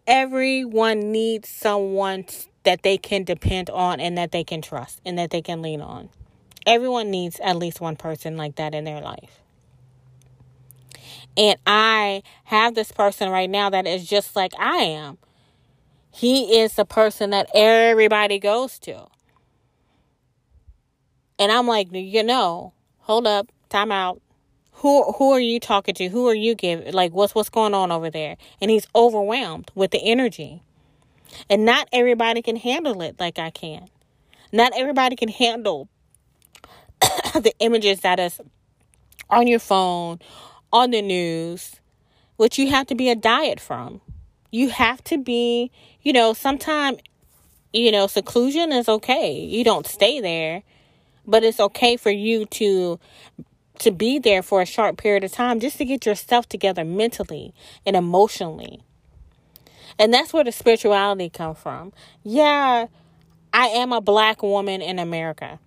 everyone 0.09 1.13
needs 1.13 1.51
someone 1.51 2.25
that 2.65 2.83
they 2.83 2.97
can 2.97 3.23
depend 3.25 3.71
on 3.71 4.01
and 4.01 4.17
that 4.17 4.33
they 4.33 4.43
can 4.43 4.63
trust 4.63 5.01
and 5.05 5.19
that 5.19 5.31
they 5.31 5.43
can 5.43 5.63
lean 5.63 5.83
on. 5.83 6.09
Everyone 6.67 7.11
needs 7.11 7.39
at 7.41 7.57
least 7.57 7.81
one 7.81 7.95
person 7.95 8.37
like 8.37 8.57
that 8.57 8.75
in 8.75 8.85
their 8.85 9.01
life. 9.01 9.43
And 11.37 11.59
I 11.67 12.23
have 12.45 12.75
this 12.75 12.91
person 12.91 13.31
right 13.31 13.49
now 13.49 13.71
that 13.71 13.87
is 13.87 14.07
just 14.07 14.35
like 14.35 14.53
I 14.59 14.79
am. 14.79 15.19
He 16.11 16.59
is 16.59 16.73
the 16.73 16.85
person 16.85 17.31
that 17.31 17.49
everybody 17.55 18.39
goes 18.39 18.79
to. 18.81 19.07
And 21.39 21.53
I'm 21.53 21.69
like, 21.69 21.89
you 21.93 22.25
know, 22.25 22.73
hold 23.01 23.27
up, 23.27 23.53
time 23.69 23.93
out 23.93 24.21
who 24.79 25.13
who 25.13 25.33
are 25.33 25.41
you 25.41 25.59
talking 25.59 25.95
to? 25.97 26.09
Who 26.09 26.29
are 26.29 26.35
you 26.35 26.55
giving? 26.55 26.93
Like 26.93 27.13
what's 27.13 27.35
what's 27.35 27.49
going 27.49 27.75
on 27.75 27.91
over 27.91 28.11
there? 28.11 28.37
And 28.61 28.71
he's 28.71 28.87
overwhelmed 28.95 29.71
with 29.75 29.91
the 29.91 30.01
energy. 30.03 30.63
And 31.51 31.65
not 31.65 31.89
everybody 31.93 32.43
can 32.43 32.57
handle 32.57 33.03
it 33.03 33.17
like 33.19 33.39
I 33.39 33.51
can. 33.51 33.89
Not 34.53 34.73
everybody 34.77 35.17
can 35.17 35.29
handle 35.29 35.89
the 37.01 37.53
images 37.59 38.01
that 38.01 38.21
is 38.21 38.41
on 39.29 39.47
your 39.47 39.59
phone, 39.59 40.21
on 40.73 40.93
the 40.93 41.03
news, 41.03 41.81
which 42.37 42.59
you 42.59 42.71
have 42.71 42.87
to 42.87 42.95
be 42.95 43.11
a 43.11 43.17
diet 43.17 43.61
from. 43.61 44.01
You 44.51 44.71
have 44.71 45.03
to 45.05 45.19
be, 45.19 45.71
you 46.03 46.13
know, 46.13 46.33
sometimes, 46.33 46.99
you 47.73 47.93
know, 47.93 48.07
seclusion 48.07 48.73
is 48.73 48.89
okay. 48.89 49.33
You 49.33 49.65
don't 49.65 49.87
stay 49.87 50.21
there, 50.21 50.63
but 51.27 51.43
it's 51.43 51.61
okay 51.61 51.97
for 51.97 52.11
you 52.11 52.47
to 52.47 52.99
to 53.81 53.91
be 53.91 54.19
there 54.19 54.43
for 54.43 54.61
a 54.61 54.67
short 54.67 54.97
period 54.97 55.25
of 55.25 55.33
time 55.33 55.61
just 55.61 55.79
to 55.79 55.85
get 55.85 56.07
yourself 56.07 56.49
together 56.49 56.85
mentally 56.85 57.55
and 57.87 57.97
emotionally. 57.97 58.81
And 59.99 60.15
that's 60.15 60.33
where 60.33 60.45
the 60.45 60.53
spirituality 60.53 61.29
comes 61.29 61.59
from. 61.59 61.93
Yeah, 62.23 62.87
I 63.53 63.67
am 63.69 63.93
a 63.93 64.01
black 64.01 64.43
woman 64.43 64.81
in 64.81 64.99
America. 64.99 65.59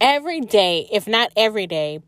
Every 0.00 0.40
day, 0.40 0.88
if 0.90 1.06
not 1.06 1.30
every 1.36 1.66
day, 1.66 2.00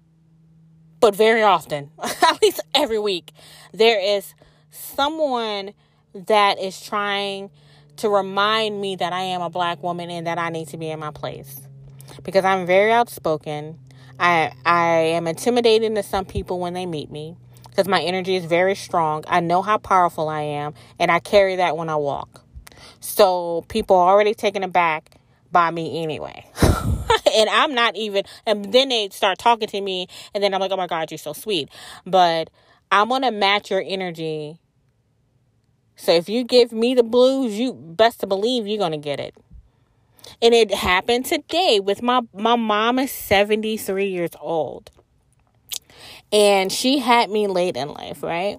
but 1.01 1.15
very 1.15 1.43
often, 1.43 1.91
at 2.03 2.41
least 2.43 2.61
every 2.75 2.99
week, 2.99 3.33
there 3.73 4.01
is 4.01 4.35
someone 4.71 5.75
that 6.15 6.59
is 6.59 6.81
trying 6.81 7.51
to 7.97 8.09
remind 8.09 8.81
me 8.81 8.97
that 8.97 9.13
I 9.13 9.21
am 9.21 9.43
a 9.43 9.51
black 9.51 9.83
woman 9.83 10.11
and 10.11 10.27
that 10.27 10.39
I 10.39 10.49
need 10.49 10.69
to 10.69 10.77
be 10.77 10.89
in 10.89 10.99
my 10.99 11.11
place. 11.11 11.61
Because 12.23 12.45
I'm 12.45 12.67
very 12.67 12.93
outspoken. 12.93 13.79
I 14.19 14.53
I 14.65 14.89
am 14.89 15.27
intimidating 15.27 15.95
to 15.97 16.03
some 16.03 16.25
people 16.25 16.61
when 16.61 16.75
they 16.75 16.87
meet 16.87 17.11
me 17.11 17.37
because 17.69 17.89
my 17.89 18.01
energy 18.01 18.37
is 18.37 18.45
very 18.45 18.75
strong. 18.75 19.25
I 19.27 19.41
know 19.41 19.63
how 19.63 19.79
powerful 19.79 20.29
I 20.29 20.43
am 20.43 20.75
and 20.99 21.11
I 21.11 21.19
carry 21.21 21.57
that 21.57 21.77
when 21.77 21.89
I 21.89 21.97
walk. 21.97 22.45
So 23.01 23.65
people 23.69 23.97
are 23.97 24.13
already 24.13 24.35
taken 24.35 24.63
aback 24.63 25.17
by 25.51 25.71
me 25.71 26.03
anyway. 26.03 26.47
and 26.63 27.51
I'm 27.51 27.75
not 27.75 27.97
even 27.97 28.25
and 28.47 28.73
then 28.73 28.89
they 28.89 29.09
start 29.11 29.39
talking 29.39 29.69
to 29.69 29.81
me 29.81 30.09
and 30.35 30.43
then 30.43 30.55
I'm 30.55 30.61
like, 30.61 30.73
"Oh 30.73 30.77
my 30.77 30.87
god, 30.87 31.11
you're 31.11 31.19
so 31.19 31.33
sweet." 31.33 31.69
But 32.07 32.51
I'm 32.91 33.09
going 33.09 33.23
to 33.23 33.31
match 33.31 33.71
your 33.71 33.83
energy. 33.85 34.59
So 35.97 36.13
if 36.13 36.29
you 36.29 36.45
give 36.45 36.73
me 36.73 36.95
the 36.95 37.03
blues, 37.03 37.59
you 37.59 37.73
best 37.73 38.21
to 38.21 38.27
believe 38.27 38.67
you're 38.67 38.79
going 38.79 38.93
to 38.93 38.99
get 38.99 39.21
it. 39.21 39.35
And 40.43 40.55
it 40.55 40.73
happened 40.73 41.27
today 41.27 41.81
with 41.81 42.03
my 42.03 42.21
my 42.33 42.57
mom 42.57 42.99
is 42.99 43.11
73 43.13 44.07
years 44.07 44.31
old. 44.41 44.91
And 46.33 46.73
she 46.73 46.99
had 46.99 47.31
me 47.31 47.47
late 47.47 47.77
in 47.77 47.89
life, 47.89 48.23
right? 48.23 48.59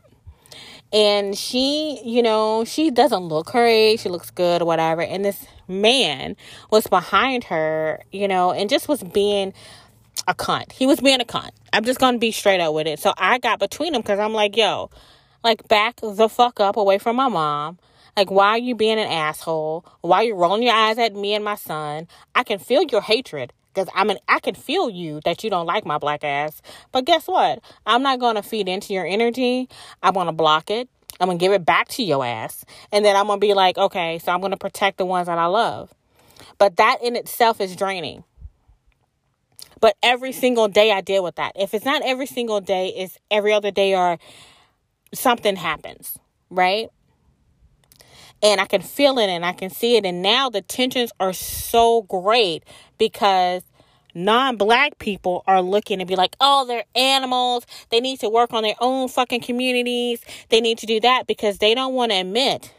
And 0.93 1.37
she, 1.37 1.99
you 2.05 2.23
know, 2.23 2.63
she 2.63 2.89
doesn't 2.89 3.23
look 3.23 3.49
her 3.49 3.65
age. 3.65 4.01
She 4.01 4.09
looks 4.09 4.31
good 4.31 4.61
or 4.61 4.65
whatever. 4.65 5.01
And 5.01 5.25
this 5.25 5.45
man 5.67 6.37
was 6.71 6.87
behind 6.87 7.45
her, 7.45 8.01
you 8.11 8.27
know, 8.27 8.51
and 8.53 8.69
just 8.69 8.87
was 8.87 9.03
being 9.03 9.53
a 10.27 10.33
cunt. 10.33 10.71
He 10.71 10.85
was 10.85 11.01
being 11.01 11.21
a 11.21 11.25
cunt. 11.25 11.51
I'm 11.73 11.83
just 11.83 11.99
to 11.99 12.17
be 12.17 12.31
straight 12.31 12.61
up 12.61 12.73
with 12.73 12.87
it. 12.87 12.99
So 12.99 13.13
I 13.17 13.39
got 13.39 13.59
between 13.59 13.93
them 13.93 14.01
because 14.01 14.19
I'm 14.19 14.33
like, 14.33 14.55
yo, 14.55 14.89
like 15.43 15.67
back 15.67 15.99
the 16.01 16.29
fuck 16.29 16.59
up 16.59 16.77
away 16.77 16.97
from 16.97 17.15
my 17.17 17.27
mom. 17.27 17.77
Like, 18.17 18.31
why 18.31 18.49
are 18.49 18.57
you 18.57 18.75
being 18.75 18.99
an 18.99 19.11
asshole? 19.11 19.85
Why 20.01 20.17
are 20.17 20.23
you 20.23 20.35
rolling 20.35 20.63
your 20.63 20.73
eyes 20.73 20.97
at 20.97 21.15
me 21.15 21.33
and 21.33 21.43
my 21.43 21.55
son? 21.55 22.07
I 22.33 22.43
can 22.43 22.59
feel 22.59 22.83
your 22.83 23.01
hatred 23.01 23.51
because 23.73 23.89
I 23.93 24.05
mean, 24.05 24.17
I 24.27 24.39
can 24.39 24.55
feel 24.55 24.89
you 24.89 25.19
that 25.25 25.43
you 25.43 25.49
don't 25.49 25.65
like 25.65 25.85
my 25.85 25.97
black 25.97 26.23
ass. 26.23 26.61
But 26.91 27.05
guess 27.05 27.27
what? 27.27 27.59
I'm 27.85 28.01
not 28.01 28.19
going 28.19 28.35
to 28.35 28.41
feed 28.41 28.69
into 28.69 28.93
your 28.93 29.05
energy. 29.05 29.67
I'm 30.01 30.13
going 30.13 30.27
to 30.27 30.33
block 30.33 30.69
it. 30.69 30.87
I'm 31.19 31.27
going 31.27 31.37
to 31.37 31.43
give 31.43 31.51
it 31.51 31.65
back 31.65 31.89
to 31.89 32.03
your 32.03 32.25
ass. 32.25 32.65
And 32.91 33.03
then 33.03 33.15
I'm 33.15 33.27
going 33.27 33.39
to 33.39 33.45
be 33.45 33.53
like, 33.53 33.77
okay, 33.77 34.19
so 34.19 34.31
I'm 34.31 34.39
going 34.39 34.51
to 34.51 34.57
protect 34.57 34.97
the 34.97 35.05
ones 35.05 35.27
that 35.27 35.37
I 35.37 35.45
love. 35.45 35.93
But 36.57 36.77
that 36.77 36.99
in 37.03 37.15
itself 37.15 37.59
is 37.59 37.75
draining. 37.75 38.23
But 39.81 39.97
every 40.01 40.31
single 40.31 40.67
day 40.67 40.91
I 40.91 41.01
deal 41.01 41.23
with 41.23 41.35
that. 41.35 41.51
If 41.55 41.73
it's 41.73 41.85
not 41.85 42.01
every 42.03 42.25
single 42.25 42.61
day, 42.61 42.93
it's 42.95 43.17
every 43.29 43.53
other 43.53 43.71
day 43.71 43.93
or 43.93 44.17
something 45.13 45.57
happens, 45.57 46.17
right? 46.49 46.89
And 48.41 48.61
I 48.61 48.65
can 48.65 48.81
feel 48.81 49.17
it 49.19 49.29
and 49.29 49.45
I 49.45 49.53
can 49.53 49.69
see 49.69 49.97
it. 49.97 50.05
And 50.05 50.21
now 50.21 50.49
the 50.49 50.61
tensions 50.61 51.11
are 51.19 51.33
so 51.33 52.03
great 52.03 52.63
because 52.97 53.63
non 54.13 54.57
black 54.57 54.97
people 54.99 55.43
are 55.47 55.61
looking 55.61 55.99
to 55.99 56.05
be 56.05 56.15
like, 56.15 56.35
oh, 56.39 56.65
they're 56.65 56.85
animals. 56.95 57.65
They 57.89 57.99
need 57.99 58.19
to 58.21 58.29
work 58.29 58.53
on 58.53 58.63
their 58.63 58.75
own 58.79 59.09
fucking 59.09 59.41
communities. 59.41 60.21
They 60.49 60.61
need 60.61 60.77
to 60.79 60.85
do 60.85 60.99
that 61.01 61.27
because 61.27 61.57
they 61.57 61.75
don't 61.75 61.93
want 61.93 62.11
to 62.11 62.19
admit. 62.19 62.73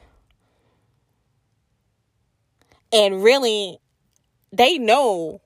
And 2.92 3.22
really, 3.22 3.78
they 4.52 4.78
know 4.78 5.40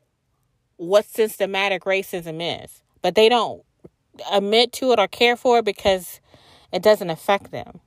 what 0.76 1.04
systematic 1.04 1.84
racism 1.84 2.64
is, 2.64 2.82
but 3.02 3.14
they 3.14 3.28
don't 3.28 3.62
admit 4.30 4.72
to 4.72 4.92
it 4.92 4.98
or 4.98 5.08
care 5.08 5.36
for 5.36 5.58
it 5.58 5.64
because 5.64 6.20
it 6.72 6.82
doesn't 6.82 7.10
affect 7.10 7.50
them 7.50 7.80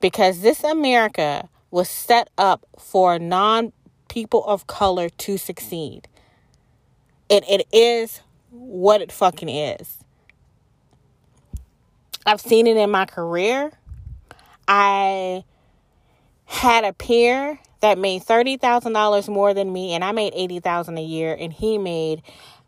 because 0.00 0.40
this 0.40 0.64
America 0.64 1.48
was 1.70 1.88
set 1.88 2.30
up 2.38 2.66
for 2.78 3.18
non 3.18 3.72
people 4.08 4.44
of 4.44 4.66
color 4.66 5.08
to 5.08 5.38
succeed. 5.38 6.08
And 7.28 7.44
it 7.48 7.66
is 7.72 8.20
what 8.50 9.00
it 9.00 9.12
fucking 9.12 9.48
is. 9.48 9.98
I've 12.26 12.40
seen 12.40 12.66
it 12.66 12.76
in 12.76 12.90
my 12.90 13.06
career. 13.06 13.72
I 14.66 15.44
had 16.44 16.84
a 16.84 16.92
peer 16.92 17.58
that 17.80 17.96
made 17.96 18.22
$30,000 18.22 19.28
more 19.28 19.54
than 19.54 19.72
me 19.72 19.94
and 19.94 20.04
I 20.04 20.12
made 20.12 20.32
80,000 20.34 20.98
a 20.98 21.02
year 21.02 21.36
and 21.38 21.52
he 21.52 21.78
made 21.78 22.22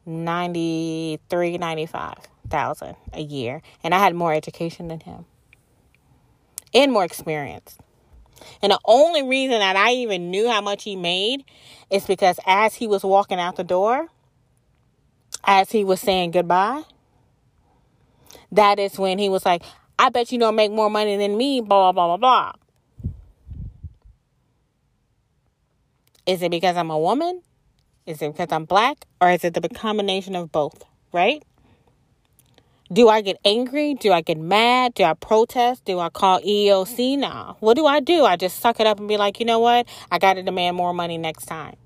93 0.07 1.59
95,000 1.59 2.97
a 3.13 3.21
year 3.21 3.63
and 3.85 3.95
I 3.95 3.99
had 3.99 4.15
more 4.15 4.33
education 4.33 4.89
than 4.89 5.01
him 5.01 5.27
and 6.75 6.93
more 6.93 7.05
experience. 7.05 7.77
And 8.63 8.73
the 8.73 8.81
only 8.85 9.23
reason 9.23 9.59
that 9.59 9.77
I 9.77 9.93
even 9.93 10.31
knew 10.31 10.49
how 10.49 10.61
much 10.61 10.85
he 10.85 10.97
made 10.97 11.45
is 11.91 12.07
because 12.07 12.39
as 12.47 12.75
he 12.75 12.87
was 12.87 13.05
walking 13.05 13.39
out 13.39 13.57
the 13.57 13.65
door, 13.65 14.09
as 15.45 15.71
he 15.71 15.85
was 15.85 16.01
saying 16.01 16.33
goodbye, 16.33 16.83
that 18.51 18.79
is 18.79 18.99
when 18.99 19.19
he 19.19 19.29
was 19.29 19.45
like, 19.45 19.63
I 19.99 20.09
bet 20.09 20.33
you 20.33 20.39
don't 20.39 20.57
make 20.57 20.73
more 20.73 20.91
money 20.91 21.17
than 21.17 21.37
me, 21.37 21.61
blah, 21.61 21.93
blah, 21.93 22.17
blah, 22.17 22.17
blah. 22.17 22.53
Is 26.27 26.43
it 26.43 26.51
because 26.51 26.77
I'm 26.77 26.91
a 26.91 26.99
woman? 26.99 27.43
Is 28.07 28.23
it 28.23 28.33
because 28.33 28.53
I'm 28.53 28.65
black? 28.65 29.07
Or 29.21 29.31
is 29.31 29.45
it 29.45 29.55
the 29.55 29.69
combination 29.69 30.37
of 30.37 30.53
both, 30.53 30.85
right? 31.13 31.43
Do 32.93 33.09
I 33.09 33.23
get 33.23 33.39
angry? 33.45 33.95
Do 33.95 34.13
I 34.13 34.21
get 34.21 34.39
mad? 34.39 34.95
Do 34.95 35.05
I 35.05 35.15
protest? 35.15 35.85
Do 35.87 35.99
I 35.99 36.11
call 36.11 36.41
EOC 36.43 37.19
now? 37.19 37.57
What 37.61 37.75
do 37.75 37.87
I 37.87 38.01
do? 38.01 38.25
I 38.25 38.37
just 38.37 38.59
suck 38.61 38.81
it 38.81 38.87
up 38.87 38.99
and 38.99 39.09
be 39.09 39.17
like, 39.17 39.41
you 39.41 39.47
know 39.47 39.61
what? 39.61 39.87
I 40.11 40.19
got 40.19 40.35
to 40.35 40.43
demand 40.43 40.77
more 40.77 40.93
money 40.93 41.17
next 41.17 41.47
time. 41.47 41.77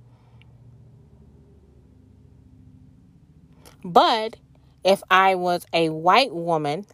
But 3.85 4.37
if 4.83 5.01
I 5.09 5.37
was 5.37 5.65
a 5.73 5.91
white 5.91 6.35
woman 6.35 6.87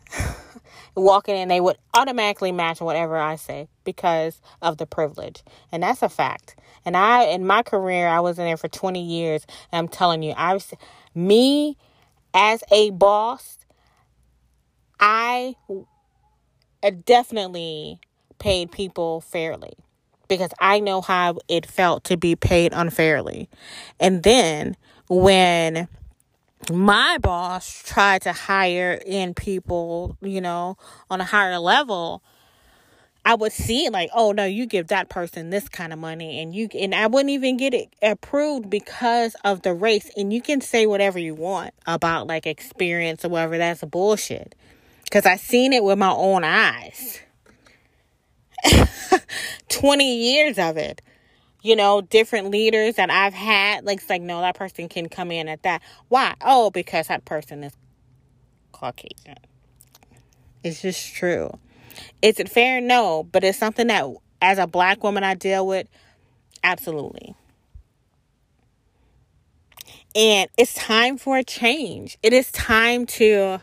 walking 0.95 1.37
in, 1.37 1.49
they 1.49 1.61
would 1.61 1.78
automatically 1.95 2.52
match 2.52 2.83
whatever 2.83 3.16
I 3.16 3.37
say 3.37 3.69
because 3.85 4.42
of 4.61 4.76
the 4.76 4.85
privilege. 4.85 5.42
And 5.71 5.83
that's 5.83 6.02
a 6.02 6.11
fact. 6.11 6.57
And 6.85 6.99
I, 6.99 7.25
in 7.25 7.47
my 7.47 7.62
career, 7.62 8.09
I 8.09 8.21
was 8.21 8.38
in 8.38 8.45
there 8.45 8.59
for 8.59 8.69
20 8.69 9.02
years. 9.02 9.47
And 9.71 9.78
I'm 9.78 9.88
telling 9.88 10.23
you, 10.23 10.33
I 10.33 10.52
was, 10.52 10.75
me 11.14 11.78
as 12.35 12.62
a 12.71 12.90
boss, 12.90 13.59
I 15.04 15.56
uh, 16.80 16.90
definitely 17.04 17.99
paid 18.38 18.71
people 18.71 19.21
fairly 19.21 19.73
because 20.28 20.50
I 20.61 20.78
know 20.78 21.00
how 21.00 21.38
it 21.49 21.66
felt 21.66 22.04
to 22.04 22.16
be 22.16 22.37
paid 22.37 22.73
unfairly. 22.73 23.49
And 23.99 24.23
then 24.23 24.76
when 25.09 25.88
my 26.71 27.18
boss 27.21 27.82
tried 27.85 28.23
to 28.23 28.32
hire 28.32 29.00
in 29.04 29.35
people, 29.35 30.16
you 30.23 30.40
know, 30.40 30.78
on 31.11 31.21
a 31.21 31.25
higher 31.25 31.59
level, 31.59 32.23
I 33.25 33.35
would 33.35 33.52
see 33.52 33.88
like, 33.88 34.11
oh 34.14 34.30
no, 34.30 34.44
you 34.44 34.66
give 34.66 34.87
that 34.87 35.09
person 35.09 35.50
this 35.50 35.68
kind 35.68 35.92
of 35.92 35.99
money 35.99 36.40
and 36.40 36.54
you 36.54 36.68
and 36.78 36.94
I 36.94 37.09
wouldn't 37.09 37.30
even 37.30 37.56
get 37.56 37.75
it 37.75 37.92
approved 38.02 38.71
because 38.71 39.35
of 39.44 39.62
the 39.62 39.75
race. 39.75 40.12
And 40.16 40.32
you 40.32 40.40
can 40.40 40.61
say 40.61 40.87
whatever 40.87 41.18
you 41.18 41.35
want 41.35 41.75
about 41.88 42.28
like 42.28 42.47
experience 42.47 43.25
or 43.25 43.30
whatever, 43.30 43.59
that's 43.59 43.82
bullshit 43.82 44.54
because 45.12 45.26
I 45.26 45.37
seen 45.37 45.75
it 45.75 45.85
with 45.85 45.99
my 45.99 46.11
own 46.11 46.42
eyes. 46.42 47.21
20 49.69 50.16
years 50.16 50.59
of 50.59 50.78
it. 50.78 51.02
You 51.61 51.76
know, 51.76 52.00
different 52.00 52.49
leaders 52.50 52.95
that 52.95 53.11
I've 53.11 53.35
had, 53.35 53.85
like, 53.85 53.99
it's 53.99 54.09
like, 54.09 54.23
no, 54.23 54.40
that 54.40 54.54
person 54.54 54.88
can 54.88 55.11
come 55.11 55.31
in 55.31 55.49
at 55.49 55.64
that. 55.64 55.83
Why? 56.09 56.35
Oh, 56.40 56.71
because 56.71 57.09
that 57.09 57.26
person 57.26 57.62
is 57.62 57.75
Caucasian. 58.73 59.37
It's 60.64 60.81
just 60.81 61.14
true. 61.14 61.59
Is 62.23 62.40
it 62.40 62.49
fair? 62.49 62.81
No, 62.81 63.28
but 63.31 63.45
it's 63.45 63.59
something 63.59 63.88
that, 63.88 64.09
as 64.40 64.57
a 64.57 64.66
black 64.66 65.04
woman, 65.04 65.25
I 65.25 65.35
deal 65.35 65.66
with. 65.66 65.88
Absolutely. 66.64 67.35
And 70.14 70.49
it's 70.57 70.73
time 70.73 71.19
for 71.19 71.37
a 71.37 71.45
change. 71.45 72.16
It 72.23 72.33
is 72.33 72.50
time 72.50 73.04
to 73.07 73.61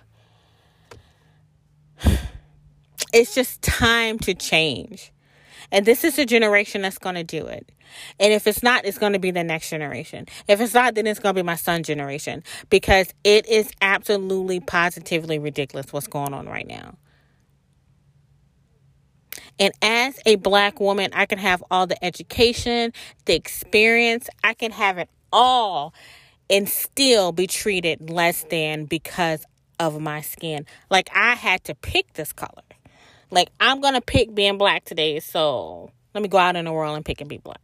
it's 3.13 3.36
just 3.36 3.62
time 3.62 4.20
to 4.20 4.34
change. 4.34 5.12
And 5.72 5.86
this 5.86 6.04
is 6.04 6.16
the 6.16 6.25
generation 6.25 6.82
that's 6.82 6.98
going 6.98 7.16
to 7.16 7.24
do 7.24 7.46
it. 7.46 7.72
And 8.20 8.34
if 8.34 8.48
it's 8.48 8.63
not, 8.63 8.86
it's 8.86 8.98
going 8.98 9.13
to 9.13 9.20
be 9.20 9.32
the 9.32 9.44
next 9.44 9.70
generation. 9.70 10.25
If 10.48 10.62
it's 10.62 10.74
not, 10.74 10.96
then 10.96 11.08
it's 11.08 11.20
going 11.20 11.36
to 11.36 11.42
be 11.42 11.46
my 11.46 11.56
son's 11.56 11.88
generation 11.88 12.44
because 12.70 13.13
it 13.24 13.48
is 13.48 13.70
absolutely 13.82 14.60
positively 14.60 15.39
ridiculous 15.39 15.92
what's 15.92 16.08
going 16.08 16.34
on 16.34 16.48
right 16.48 16.68
now. 16.68 16.96
And 19.60 19.74
as 19.82 20.20
a 20.25 20.38
black 20.38 20.80
woman, 20.80 21.12
I 21.13 21.25
can 21.25 21.38
have 21.38 21.63
all 21.70 21.86
the 21.86 22.04
education, 22.04 22.94
the 23.25 23.36
experience, 23.36 24.30
I 24.44 24.54
can 24.54 24.72
have 24.72 24.98
it 24.98 25.10
all 25.32 25.94
and 26.50 26.68
still 26.68 27.32
be 27.32 27.46
treated 27.46 28.10
less 28.10 28.46
than 28.50 28.86
because 28.86 29.46
of 29.80 30.00
my 30.00 30.22
skin. 30.22 30.66
Like 30.89 31.10
I 31.13 31.36
had 31.36 31.63
to 31.66 31.75
pick 31.75 32.13
this 32.13 32.34
color. 32.34 32.63
Like 33.32 33.50
I'm 33.60 33.82
going 33.82 33.94
to 33.94 34.02
pick 34.02 34.34
being 34.34 34.58
black 34.58 34.86
today, 34.86 35.20
so 35.20 35.92
let 36.14 36.22
me 36.22 36.28
go 36.28 36.38
out 36.38 36.56
in 36.56 36.66
the 36.66 36.72
world 36.72 36.96
and 36.96 37.06
pick 37.06 37.22
and 37.22 37.30
be 37.30 37.38
black. 37.38 37.62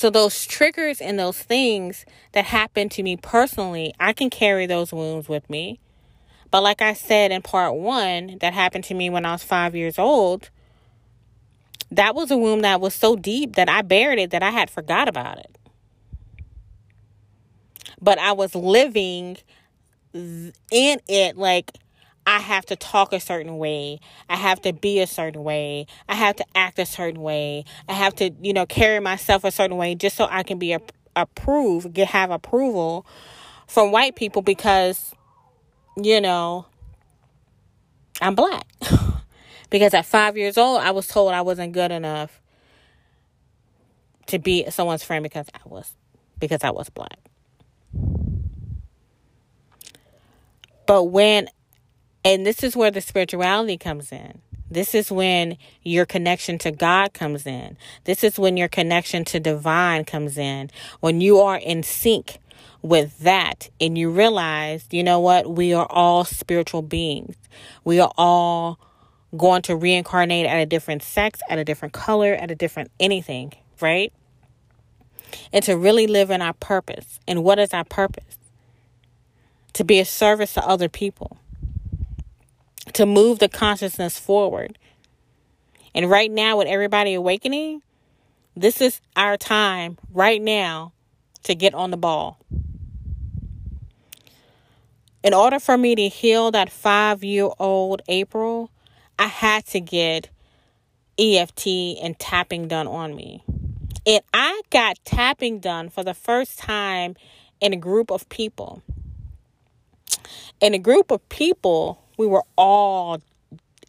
So, 0.00 0.08
those 0.08 0.46
triggers 0.46 1.02
and 1.02 1.18
those 1.18 1.38
things 1.38 2.06
that 2.32 2.46
happen 2.46 2.88
to 2.88 3.02
me 3.02 3.18
personally, 3.18 3.92
I 4.00 4.14
can 4.14 4.30
carry 4.30 4.64
those 4.64 4.94
wounds 4.94 5.28
with 5.28 5.50
me. 5.50 5.78
But, 6.50 6.62
like 6.62 6.80
I 6.80 6.94
said 6.94 7.30
in 7.30 7.42
part 7.42 7.74
one, 7.74 8.38
that 8.40 8.54
happened 8.54 8.84
to 8.84 8.94
me 8.94 9.10
when 9.10 9.26
I 9.26 9.32
was 9.32 9.42
five 9.42 9.76
years 9.76 9.98
old, 9.98 10.48
that 11.90 12.14
was 12.14 12.30
a 12.30 12.38
wound 12.38 12.64
that 12.64 12.80
was 12.80 12.94
so 12.94 13.14
deep 13.14 13.56
that 13.56 13.68
I 13.68 13.82
buried 13.82 14.18
it 14.18 14.30
that 14.30 14.42
I 14.42 14.52
had 14.52 14.70
forgot 14.70 15.06
about 15.06 15.36
it. 15.36 15.58
But 18.00 18.18
I 18.18 18.32
was 18.32 18.54
living 18.54 19.36
in 20.14 20.52
it 20.70 21.36
like 21.36 21.72
I 22.26 22.38
have 22.38 22.66
to 22.66 22.76
talk 22.76 23.12
a 23.12 23.20
certain 23.20 23.58
way. 23.58 24.00
I 24.28 24.36
have 24.36 24.60
to 24.62 24.72
be 24.72 25.00
a 25.00 25.06
certain 25.06 25.42
way. 25.42 25.86
I 26.08 26.14
have 26.14 26.36
to 26.36 26.44
act 26.54 26.78
a 26.78 26.86
certain 26.86 27.22
way. 27.22 27.64
I 27.88 27.94
have 27.94 28.14
to, 28.16 28.30
you 28.40 28.52
know, 28.52 28.66
carry 28.66 29.00
myself 29.00 29.44
a 29.44 29.50
certain 29.50 29.76
way 29.76 29.94
just 29.94 30.16
so 30.16 30.28
I 30.30 30.42
can 30.42 30.58
be 30.58 30.76
approved, 31.16 31.92
get 31.92 32.08
have 32.08 32.30
approval 32.30 33.06
from 33.66 33.90
white 33.90 34.16
people 34.16 34.42
because 34.42 35.14
you 35.96 36.20
know, 36.20 36.66
I'm 38.20 38.34
black. 38.34 38.66
because 39.70 39.94
at 39.94 40.06
5 40.06 40.36
years 40.36 40.58
old, 40.58 40.80
I 40.80 40.90
was 40.90 41.06
told 41.06 41.32
I 41.32 41.42
wasn't 41.42 41.72
good 41.72 41.90
enough 41.90 42.40
to 44.26 44.38
be 44.38 44.68
someone's 44.70 45.02
friend 45.02 45.22
because 45.22 45.46
I 45.54 45.60
was 45.64 45.92
because 46.38 46.62
I 46.62 46.70
was 46.70 46.88
black. 46.88 47.18
But 50.90 51.04
when 51.04 51.48
and 52.24 52.44
this 52.44 52.64
is 52.64 52.74
where 52.74 52.90
the 52.90 53.00
spirituality 53.00 53.78
comes 53.78 54.10
in. 54.10 54.40
This 54.68 54.92
is 54.92 55.12
when 55.12 55.56
your 55.84 56.04
connection 56.04 56.58
to 56.58 56.72
God 56.72 57.12
comes 57.12 57.46
in. 57.46 57.76
This 58.06 58.24
is 58.24 58.40
when 58.40 58.56
your 58.56 58.66
connection 58.66 59.24
to 59.26 59.38
divine 59.38 60.04
comes 60.04 60.36
in. 60.36 60.68
When 60.98 61.20
you 61.20 61.38
are 61.38 61.58
in 61.58 61.84
sync 61.84 62.38
with 62.82 63.20
that 63.20 63.70
and 63.80 63.96
you 63.96 64.10
realize, 64.10 64.88
you 64.90 65.04
know 65.04 65.20
what? 65.20 65.48
We 65.48 65.72
are 65.72 65.86
all 65.88 66.24
spiritual 66.24 66.82
beings. 66.82 67.36
We 67.84 68.00
are 68.00 68.10
all 68.18 68.80
going 69.36 69.62
to 69.62 69.76
reincarnate 69.76 70.46
at 70.46 70.56
a 70.56 70.66
different 70.66 71.04
sex, 71.04 71.38
at 71.48 71.60
a 71.60 71.64
different 71.64 71.94
color, 71.94 72.34
at 72.34 72.50
a 72.50 72.56
different 72.56 72.90
anything, 72.98 73.52
right? 73.80 74.12
And 75.52 75.62
to 75.66 75.76
really 75.76 76.08
live 76.08 76.30
in 76.30 76.42
our 76.42 76.54
purpose. 76.54 77.20
And 77.28 77.44
what 77.44 77.60
is 77.60 77.72
our 77.72 77.84
purpose? 77.84 78.39
To 79.74 79.84
be 79.84 80.00
a 80.00 80.04
service 80.04 80.54
to 80.54 80.66
other 80.66 80.88
people 80.88 81.38
to 82.94 83.06
move 83.06 83.38
the 83.38 83.48
consciousness 83.48 84.18
forward. 84.18 84.78
And 85.94 86.08
right 86.08 86.30
now, 86.30 86.58
with 86.58 86.68
everybody 86.68 87.14
awakening, 87.14 87.82
this 88.56 88.80
is 88.80 89.00
our 89.16 89.36
time 89.36 89.98
right 90.12 90.40
now 90.40 90.92
to 91.44 91.54
get 91.54 91.74
on 91.74 91.90
the 91.90 91.96
ball. 91.96 92.38
In 95.22 95.34
order 95.34 95.58
for 95.58 95.76
me 95.76 95.94
to 95.96 96.08
heal 96.08 96.50
that 96.50 96.70
five 96.70 97.22
year 97.22 97.50
old 97.58 98.02
April, 98.08 98.70
I 99.18 99.26
had 99.26 99.66
to 99.66 99.80
get 99.80 100.30
EFT 101.18 101.66
and 102.02 102.18
tapping 102.18 102.68
done 102.68 102.86
on 102.86 103.14
me. 103.14 103.44
And 104.06 104.22
I 104.32 104.62
got 104.70 104.98
tapping 105.04 105.58
done 105.58 105.90
for 105.90 106.02
the 106.02 106.14
first 106.14 106.58
time 106.58 107.16
in 107.60 107.74
a 107.74 107.76
group 107.76 108.10
of 108.10 108.28
people. 108.30 108.82
In 110.60 110.74
a 110.74 110.78
group 110.78 111.10
of 111.10 111.26
people 111.28 112.02
we 112.20 112.26
were 112.26 112.44
all 112.56 113.18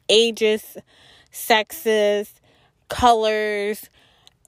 ages, 0.09 0.77
sexes, 1.31 2.33
colors. 2.87 3.89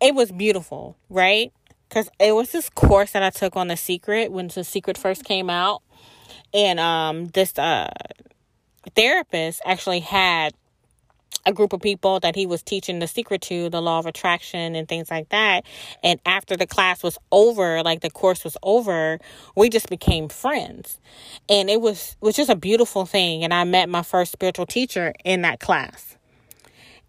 It 0.01 0.15
was 0.15 0.31
beautiful, 0.31 0.97
right? 1.09 1.51
Because 1.89 2.09
it 2.19 2.33
was 2.33 2.51
this 2.51 2.69
course 2.69 3.11
that 3.11 3.23
I 3.23 3.29
took 3.29 3.55
on 3.55 3.67
The 3.67 3.77
Secret 3.77 4.31
when 4.31 4.47
The 4.47 4.63
Secret 4.63 4.97
first 4.97 5.25
came 5.25 5.49
out. 5.49 5.81
And 6.53 6.79
um, 6.79 7.25
this 7.27 7.57
uh, 7.57 7.89
therapist 8.95 9.61
actually 9.65 10.01
had 10.01 10.53
a 11.45 11.53
group 11.53 11.73
of 11.73 11.81
people 11.81 12.19
that 12.21 12.35
he 12.35 12.45
was 12.45 12.61
teaching 12.61 12.99
the 12.99 13.07
secret 13.07 13.41
to, 13.43 13.69
the 13.69 13.81
law 13.81 13.99
of 13.99 14.05
attraction 14.05 14.75
and 14.75 14.87
things 14.87 15.11
like 15.11 15.29
that. 15.29 15.65
And 16.03 16.19
after 16.25 16.55
the 16.55 16.67
class 16.67 17.03
was 17.03 17.17
over, 17.31 17.83
like 17.83 18.01
the 18.01 18.09
course 18.09 18.43
was 18.43 18.57
over, 18.63 19.19
we 19.55 19.69
just 19.69 19.89
became 19.89 20.29
friends. 20.29 20.99
And 21.49 21.69
it 21.69 21.81
was 21.81 22.15
was 22.21 22.35
just 22.35 22.49
a 22.49 22.55
beautiful 22.55 23.05
thing. 23.05 23.43
And 23.43 23.53
I 23.53 23.63
met 23.63 23.89
my 23.89 24.03
first 24.03 24.31
spiritual 24.31 24.65
teacher 24.65 25.13
in 25.23 25.41
that 25.41 25.59
class. 25.59 26.17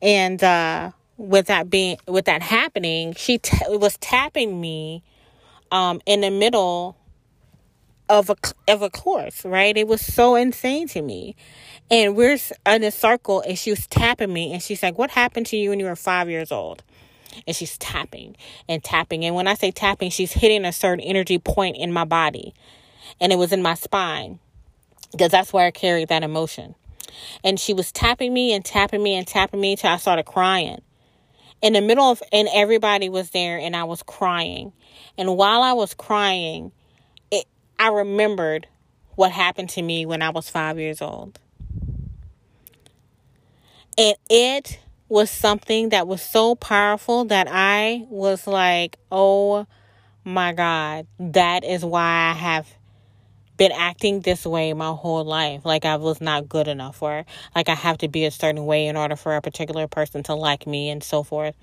And 0.02 0.42
uh 0.42 0.92
with 1.16 1.46
that 1.46 1.70
being 1.70 1.98
with 2.08 2.24
that 2.24 2.42
happening, 2.42 3.14
she 3.14 3.38
t- 3.38 3.56
was 3.68 3.96
tapping 3.98 4.60
me 4.60 5.02
um 5.70 6.00
in 6.06 6.20
the 6.22 6.30
middle 6.30 6.96
of 8.08 8.30
a 8.30 8.36
of 8.68 8.82
a 8.82 8.90
course, 8.90 9.44
right? 9.44 9.76
It 9.76 9.88
was 9.88 10.00
so 10.04 10.34
insane 10.34 10.88
to 10.88 11.02
me. 11.02 11.36
And 11.90 12.16
we're 12.16 12.38
in 12.66 12.84
a 12.84 12.90
circle, 12.90 13.42
and 13.42 13.58
she 13.58 13.70
was 13.70 13.86
tapping 13.86 14.32
me, 14.32 14.52
and 14.52 14.62
she's 14.62 14.82
like, 14.82 14.98
"What 14.98 15.10
happened 15.10 15.46
to 15.48 15.56
you 15.56 15.70
when 15.70 15.80
you 15.80 15.86
were 15.86 15.96
five 15.96 16.30
years 16.30 16.52
old?" 16.52 16.82
And 17.46 17.56
she's 17.56 17.78
tapping 17.78 18.36
and 18.68 18.82
tapping, 18.84 19.24
and 19.24 19.34
when 19.34 19.48
I 19.48 19.54
say 19.54 19.70
tapping, 19.70 20.10
she's 20.10 20.32
hitting 20.32 20.64
a 20.64 20.72
certain 20.72 21.04
energy 21.04 21.38
point 21.38 21.76
in 21.76 21.92
my 21.92 22.04
body, 22.04 22.54
and 23.20 23.32
it 23.32 23.36
was 23.36 23.52
in 23.52 23.62
my 23.62 23.74
spine 23.74 24.38
because 25.12 25.30
that's 25.30 25.52
where 25.52 25.66
I 25.66 25.70
carried 25.70 26.08
that 26.08 26.22
emotion. 26.22 26.74
And 27.44 27.60
she 27.60 27.74
was 27.74 27.92
tapping 27.92 28.32
me 28.32 28.52
and 28.52 28.64
tapping 28.64 29.02
me 29.02 29.14
and 29.14 29.26
tapping 29.26 29.60
me 29.60 29.76
till 29.76 29.90
I 29.90 29.96
started 29.98 30.24
crying. 30.24 30.82
In 31.62 31.72
the 31.74 31.80
middle 31.80 32.04
of, 32.10 32.22
and 32.32 32.48
everybody 32.52 33.08
was 33.08 33.30
there, 33.30 33.58
and 33.58 33.76
I 33.76 33.84
was 33.84 34.02
crying. 34.02 34.72
And 35.16 35.36
while 35.36 35.62
I 35.62 35.72
was 35.72 35.94
crying, 35.94 36.72
I 37.84 37.88
remembered 37.88 38.66
what 39.14 39.30
happened 39.30 39.68
to 39.68 39.82
me 39.82 40.06
when 40.06 40.22
I 40.22 40.30
was 40.30 40.48
five 40.48 40.78
years 40.78 41.02
old. 41.02 41.38
And 43.98 44.16
it 44.30 44.80
was 45.10 45.30
something 45.30 45.90
that 45.90 46.08
was 46.08 46.22
so 46.22 46.54
powerful 46.54 47.26
that 47.26 47.46
I 47.50 48.06
was 48.08 48.46
like, 48.46 48.96
oh 49.12 49.66
my 50.24 50.54
God, 50.54 51.06
that 51.18 51.62
is 51.62 51.84
why 51.84 52.30
I 52.30 52.32
have 52.32 52.66
been 53.58 53.72
acting 53.72 54.20
this 54.20 54.46
way 54.46 54.72
my 54.72 54.92
whole 54.92 55.22
life. 55.22 55.66
Like 55.66 55.84
I 55.84 55.96
was 55.96 56.22
not 56.22 56.48
good 56.48 56.68
enough, 56.68 57.02
or 57.02 57.26
like 57.54 57.68
I 57.68 57.74
have 57.74 57.98
to 57.98 58.08
be 58.08 58.24
a 58.24 58.30
certain 58.30 58.64
way 58.64 58.86
in 58.86 58.96
order 58.96 59.14
for 59.14 59.36
a 59.36 59.42
particular 59.42 59.88
person 59.88 60.22
to 60.22 60.34
like 60.34 60.66
me 60.66 60.88
and 60.88 61.04
so 61.04 61.22
forth. 61.22 61.54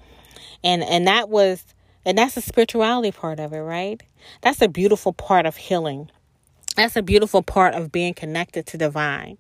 And 0.64 0.84
and 0.84 1.08
that 1.08 1.30
was 1.30 1.66
and 2.06 2.18
that's 2.18 2.36
the 2.36 2.42
spirituality 2.42 3.12
part 3.12 3.40
of 3.40 3.54
it, 3.54 3.60
right? 3.60 4.02
That's 4.42 4.62
a 4.62 4.68
beautiful 4.68 5.14
part 5.14 5.46
of 5.46 5.56
healing. 5.56 6.10
That's 6.76 6.96
a 6.96 7.02
beautiful 7.02 7.44
part 7.44 7.74
of 7.74 7.92
being 7.92 8.14
connected 8.14 8.66
to 8.68 8.78
divine. 8.78 9.38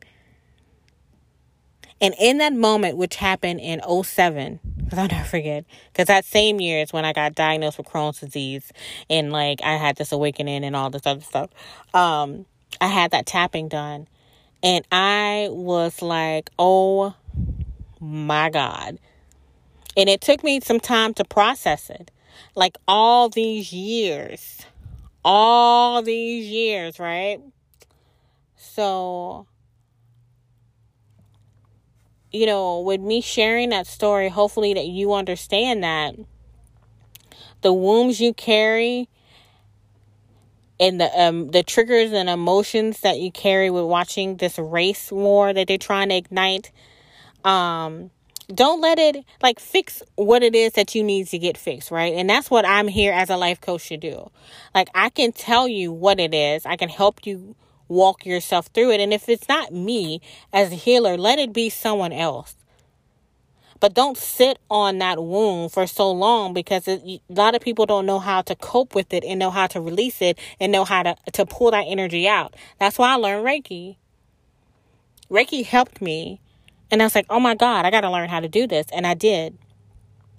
And 2.01 2.15
in 2.19 2.39
that 2.39 2.53
moment, 2.53 2.97
which 2.97 3.15
happened 3.15 3.59
in 3.59 3.79
07, 3.81 4.59
because 4.77 4.97
I'll 4.97 5.07
never 5.07 5.23
forget, 5.23 5.65
because 5.93 6.07
that 6.07 6.25
same 6.25 6.59
year 6.59 6.81
is 6.81 6.91
when 6.91 7.05
I 7.05 7.13
got 7.13 7.35
diagnosed 7.35 7.77
with 7.77 7.87
Crohn's 7.87 8.19
disease 8.19 8.71
and 9.09 9.31
like 9.31 9.61
I 9.63 9.77
had 9.77 9.97
this 9.97 10.11
awakening 10.11 10.63
and 10.63 10.75
all 10.75 10.89
this 10.89 11.05
other 11.05 11.21
stuff. 11.21 11.51
Um, 11.93 12.45
I 12.79 12.87
had 12.87 13.11
that 13.11 13.27
tapping 13.27 13.67
done. 13.67 14.07
And 14.63 14.85
I 14.91 15.47
was 15.51 16.01
like, 16.01 16.49
oh 16.57 17.15
my 17.99 18.49
God. 18.49 18.97
And 19.95 20.09
it 20.09 20.21
took 20.21 20.43
me 20.43 20.59
some 20.59 20.79
time 20.79 21.13
to 21.15 21.23
process 21.23 21.89
it. 21.89 22.09
Like 22.55 22.77
all 22.87 23.29
these 23.29 23.71
years, 23.71 24.61
all 25.23 26.01
these 26.01 26.47
years, 26.47 26.99
right? 26.99 27.39
So 28.55 29.47
you 32.31 32.45
know, 32.45 32.79
with 32.79 33.01
me 33.01 33.21
sharing 33.21 33.69
that 33.69 33.87
story, 33.87 34.29
hopefully 34.29 34.73
that 34.73 34.87
you 34.87 35.13
understand 35.13 35.83
that 35.83 36.15
the 37.61 37.73
wombs 37.73 38.19
you 38.19 38.33
carry 38.33 39.09
and 40.79 40.99
the 40.99 41.21
um 41.21 41.49
the 41.49 41.61
triggers 41.61 42.11
and 42.11 42.29
emotions 42.29 43.01
that 43.01 43.19
you 43.19 43.31
carry 43.31 43.69
with 43.69 43.85
watching 43.85 44.37
this 44.37 44.57
race 44.57 45.11
war 45.11 45.53
that 45.53 45.67
they're 45.67 45.77
trying 45.77 46.09
to 46.09 46.15
ignite 46.15 46.71
um 47.45 48.09
don't 48.47 48.81
let 48.81 48.99
it 48.99 49.23
like 49.41 49.59
fix 49.59 50.03
what 50.15 50.43
it 50.43 50.55
is 50.55 50.73
that 50.73 50.95
you 50.95 51.03
need 51.03 51.27
to 51.27 51.37
get 51.37 51.57
fixed 51.57 51.91
right 51.91 52.13
and 52.13 52.29
that's 52.29 52.49
what 52.51 52.65
i'm 52.65 52.87
here 52.87 53.13
as 53.13 53.29
a 53.29 53.37
life 53.37 53.61
coach 53.61 53.87
to 53.87 53.97
do 53.97 54.29
like 54.75 54.89
i 54.95 55.09
can 55.09 55.31
tell 55.31 55.67
you 55.67 55.91
what 55.91 56.19
it 56.19 56.33
is 56.33 56.65
i 56.65 56.75
can 56.75 56.89
help 56.89 57.25
you 57.25 57.55
walk 57.87 58.25
yourself 58.25 58.67
through 58.67 58.91
it 58.91 58.99
and 58.99 59.13
if 59.13 59.27
it's 59.29 59.47
not 59.49 59.73
me 59.73 60.21
as 60.53 60.71
a 60.71 60.75
healer 60.75 61.17
let 61.17 61.39
it 61.39 61.53
be 61.53 61.69
someone 61.69 62.13
else 62.13 62.55
but 63.81 63.95
don't 63.95 64.17
sit 64.17 64.59
on 64.69 64.99
that 64.99 65.21
wound 65.21 65.73
for 65.73 65.87
so 65.87 66.09
long 66.11 66.53
because 66.53 66.87
it, 66.87 67.01
a 67.03 67.19
lot 67.29 67.55
of 67.55 67.61
people 67.61 67.85
don't 67.87 68.05
know 68.05 68.19
how 68.19 68.41
to 68.43 68.55
cope 68.55 68.95
with 68.95 69.11
it 69.11 69.25
and 69.25 69.39
know 69.39 69.49
how 69.49 69.67
to 69.67 69.81
release 69.81 70.21
it 70.21 70.39
and 70.59 70.71
know 70.71 70.85
how 70.85 71.03
to, 71.03 71.15
to 71.33 71.45
pull 71.45 71.71
that 71.71 71.85
energy 71.87 72.27
out. 72.27 72.55
That's 72.79 72.99
why 72.99 73.13
I 73.13 73.15
learned 73.15 73.43
Reiki. 73.45 73.97
Reiki 75.29 75.65
helped 75.65 75.99
me. 75.99 76.39
And 76.91 77.01
I 77.01 77.05
was 77.05 77.15
like, 77.15 77.25
oh 77.29 77.39
my 77.39 77.55
God, 77.55 77.85
I 77.85 77.91
got 77.91 78.01
to 78.01 78.11
learn 78.11 78.29
how 78.29 78.39
to 78.39 78.49
do 78.49 78.67
this. 78.67 78.87
And 78.93 79.07
I 79.07 79.13
did. 79.13 79.57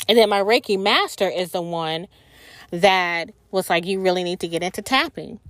And 0.08 0.18
then 0.18 0.28
my 0.28 0.40
Reiki 0.40 0.78
master 0.78 1.28
is 1.28 1.52
the 1.52 1.62
one 1.62 2.06
that 2.70 3.30
was 3.50 3.70
like, 3.70 3.86
you 3.86 4.00
really 4.00 4.24
need 4.24 4.40
to 4.40 4.48
get 4.48 4.62
into 4.62 4.82
tapping. 4.82 5.40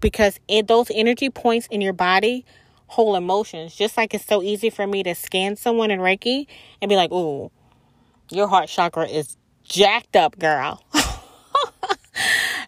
Because 0.00 0.40
in 0.48 0.66
those 0.66 0.90
energy 0.94 1.30
points 1.30 1.66
in 1.68 1.80
your 1.80 1.92
body 1.92 2.44
whole 2.94 3.16
emotions. 3.16 3.74
Just 3.74 3.96
like 3.96 4.14
it's 4.14 4.24
so 4.24 4.42
easy 4.42 4.70
for 4.70 4.86
me 4.86 5.02
to 5.02 5.14
scan 5.14 5.56
someone 5.56 5.90
in 5.90 6.00
Reiki 6.00 6.46
and 6.80 6.88
be 6.88 6.96
like, 6.96 7.10
ooh, 7.12 7.50
your 8.30 8.46
heart 8.46 8.68
chakra 8.68 9.06
is 9.06 9.36
jacked 9.64 10.16
up, 10.16 10.38
girl. 10.38 10.82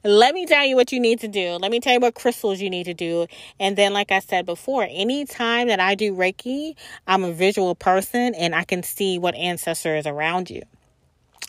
Let 0.06 0.34
me 0.34 0.46
tell 0.46 0.64
you 0.64 0.76
what 0.76 0.92
you 0.92 1.00
need 1.00 1.18
to 1.18 1.28
do. 1.28 1.54
Let 1.56 1.72
me 1.72 1.80
tell 1.80 1.94
you 1.94 1.98
what 1.98 2.14
crystals 2.14 2.60
you 2.60 2.70
need 2.70 2.84
to 2.84 2.94
do. 2.94 3.26
And 3.58 3.76
then, 3.76 3.92
like 3.92 4.12
I 4.12 4.20
said 4.20 4.46
before, 4.46 4.86
anytime 4.88 5.66
that 5.66 5.80
I 5.80 5.96
do 5.96 6.14
Reiki, 6.14 6.76
I'm 7.08 7.24
a 7.24 7.32
visual 7.32 7.74
person 7.74 8.32
and 8.36 8.54
I 8.54 8.62
can 8.62 8.84
see 8.84 9.18
what 9.18 9.34
ancestor 9.34 9.96
is 9.96 10.06
around 10.06 10.48
you. 10.48 10.62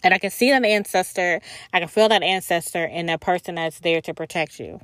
And 0.04 0.12
I 0.12 0.18
can 0.18 0.32
see 0.32 0.50
that 0.50 0.66
ancestor, 0.66 1.40
I 1.72 1.80
can 1.80 1.88
feel 1.88 2.10
that 2.10 2.24
ancestor 2.24 2.84
and 2.84 3.08
that 3.10 3.22
person 3.22 3.56
that's 3.56 3.80
there 3.82 4.02
to 4.02 4.14
protect 4.16 4.60
you. 4.60 4.82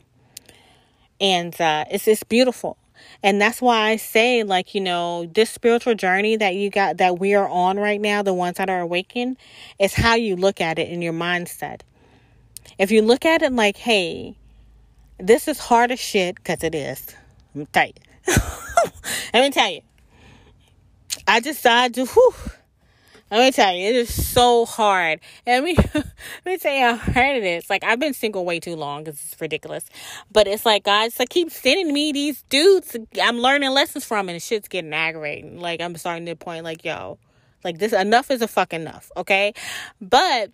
And 1.20 1.60
uh, 1.60 1.86
it's 1.90 2.08
it's 2.08 2.22
beautiful. 2.22 2.78
And 3.24 3.42
that's 3.42 3.60
why 3.60 3.90
I 3.90 3.96
say, 3.96 4.44
like, 4.44 4.76
you 4.76 4.82
know, 4.82 5.26
this 5.26 5.50
spiritual 5.50 5.96
journey 5.96 6.38
that 6.38 6.54
you 6.54 6.70
got, 6.70 6.98
that 6.98 7.18
we 7.18 7.34
are 7.34 7.50
on 7.50 7.78
right 7.78 8.00
now, 8.00 8.22
the 8.22 8.36
ones 8.36 8.58
that 8.58 8.70
are 8.70 8.82
awakened, 8.82 9.38
is 9.80 9.96
how 9.96 10.14
you 10.14 10.36
look 10.36 10.62
at 10.62 10.78
it 10.78 10.90
in 10.90 11.02
your 11.02 11.14
mindset. 11.14 11.82
If 12.78 12.92
you 12.92 13.02
look 13.02 13.26
at 13.26 13.42
it 13.42 13.52
like, 13.54 13.78
hey, 13.78 14.36
this 15.20 15.48
is 15.48 15.60
hard 15.60 15.92
as 15.92 16.00
shit, 16.00 16.36
because 16.36 16.64
it 16.64 16.76
is. 16.76 17.06
Tell 17.72 17.88
you. 17.88 17.94
Let 19.34 19.44
me 19.44 19.52
tell 19.52 19.72
you. 19.72 19.82
I 21.28 21.40
decided 21.40 21.94
to, 21.96 22.06
whew, 22.06 22.34
let 23.34 23.40
me 23.40 23.52
tell 23.52 23.74
you, 23.74 23.88
it 23.88 23.96
is 23.96 24.28
so 24.28 24.64
hard. 24.64 25.20
And 25.48 25.66
let 25.66 25.76
me, 25.76 25.76
let 25.96 26.46
me 26.46 26.58
tell 26.58 26.74
you 26.74 26.82
how 26.82 26.96
hard 26.96 27.38
it 27.38 27.44
is. 27.44 27.68
Like, 27.68 27.84
I've 27.84 28.00
been 28.00 28.14
single 28.14 28.46
way 28.46 28.60
too 28.60 28.76
long 28.76 29.04
because 29.04 29.20
it's 29.20 29.42
ridiculous. 29.42 29.86
But 30.32 30.48
it's 30.48 30.68
like, 30.68 30.84
guys, 30.84 31.18
like, 31.18 31.30
keep 31.30 31.50
sending 31.50 31.92
me 31.92 32.12
these 32.12 32.44
dudes 32.44 32.96
I'm 33.20 33.40
learning 33.40 33.72
lessons 33.72 34.06
from, 34.06 34.30
and 34.30 34.40
shit's 34.40 34.68
getting 34.68 34.94
aggravating. 34.94 35.60
Like, 35.60 35.82
I'm 35.82 35.96
starting 35.96 36.28
to 36.28 36.36
point, 36.36 36.64
like, 36.64 36.86
yo, 36.86 37.18
like, 37.64 37.80
this, 37.80 37.92
enough 37.92 38.30
is 38.30 38.44
a 38.44 38.48
fuck 38.48 38.72
enough, 38.72 39.12
okay? 39.18 39.54
But, 40.00 40.52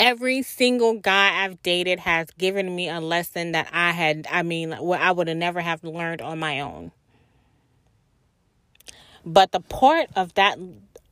every 0.00 0.42
single 0.42 0.94
guy 0.98 1.44
I've 1.44 1.62
dated 1.62 2.00
has 2.00 2.30
given 2.32 2.74
me 2.74 2.88
a 2.88 3.00
lesson 3.00 3.52
that 3.52 3.68
I 3.72 3.92
had, 3.92 4.26
I 4.30 4.42
mean, 4.42 4.72
what 4.72 5.00
I 5.00 5.12
would 5.12 5.28
have 5.28 5.36
never 5.36 5.60
have 5.60 5.84
learned 5.84 6.20
on 6.22 6.38
my 6.38 6.60
own. 6.60 6.92
But 9.24 9.52
the 9.52 9.60
part 9.60 10.08
of 10.16 10.34
that 10.34 10.58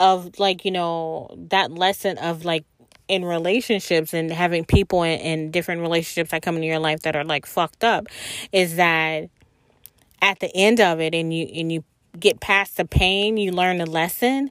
of 0.00 0.38
like 0.38 0.64
you 0.64 0.70
know 0.70 1.28
that 1.50 1.70
lesson 1.70 2.18
of 2.18 2.44
like 2.44 2.64
in 3.06 3.24
relationships 3.24 4.14
and 4.14 4.32
having 4.32 4.64
people 4.64 5.02
in, 5.02 5.20
in 5.20 5.50
different 5.50 5.82
relationships 5.82 6.30
that 6.30 6.42
come 6.42 6.56
into 6.56 6.66
your 6.66 6.78
life 6.78 7.02
that 7.02 7.14
are 7.14 7.24
like 7.24 7.44
fucked 7.44 7.84
up 7.84 8.06
is 8.50 8.76
that 8.76 9.28
at 10.22 10.40
the 10.40 10.50
end 10.56 10.80
of 10.80 11.00
it 11.00 11.14
and 11.14 11.34
you 11.34 11.44
and 11.54 11.70
you 11.70 11.84
get 12.18 12.40
past 12.40 12.76
the 12.76 12.84
pain 12.84 13.36
you 13.36 13.52
learn 13.52 13.78
the 13.78 13.86
lesson 13.86 14.50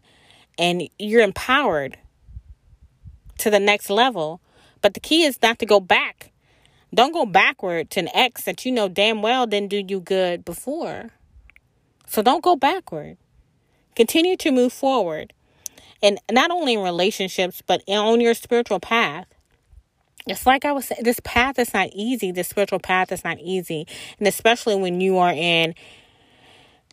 and 0.57 0.87
you're 0.99 1.21
empowered 1.21 1.97
to 3.39 3.49
the 3.49 3.59
next 3.59 3.89
level 3.89 4.41
but 4.81 4.93
the 4.93 4.99
key 4.99 5.23
is 5.23 5.41
not 5.41 5.59
to 5.59 5.65
go 5.65 5.79
back 5.79 6.31
don't 6.93 7.13
go 7.13 7.25
backward 7.25 7.89
to 7.89 7.99
an 7.99 8.09
ex 8.13 8.43
that 8.43 8.65
you 8.65 8.71
know 8.71 8.87
damn 8.87 9.21
well 9.21 9.45
didn't 9.47 9.69
do 9.69 9.83
you 9.87 9.99
good 9.99 10.45
before 10.45 11.11
so 12.07 12.21
don't 12.21 12.43
go 12.43 12.55
backward 12.55 13.17
continue 13.95 14.37
to 14.37 14.51
move 14.51 14.71
forward 14.71 15.33
and 16.01 16.19
not 16.31 16.51
only 16.51 16.73
in 16.75 16.81
relationships, 16.81 17.61
but 17.65 17.83
on 17.89 18.21
your 18.21 18.33
spiritual 18.33 18.79
path. 18.79 19.27
It's 20.27 20.45
like 20.45 20.63
I 20.63 20.71
was 20.71 20.85
saying, 20.85 21.03
this 21.03 21.19
path 21.23 21.57
is 21.59 21.73
not 21.73 21.89
easy. 21.93 22.31
This 22.31 22.47
spiritual 22.47 22.79
path 22.79 23.11
is 23.11 23.23
not 23.23 23.39
easy. 23.39 23.87
And 24.19 24.27
especially 24.27 24.75
when 24.75 25.01
you 25.01 25.17
are 25.17 25.33
in 25.33 25.73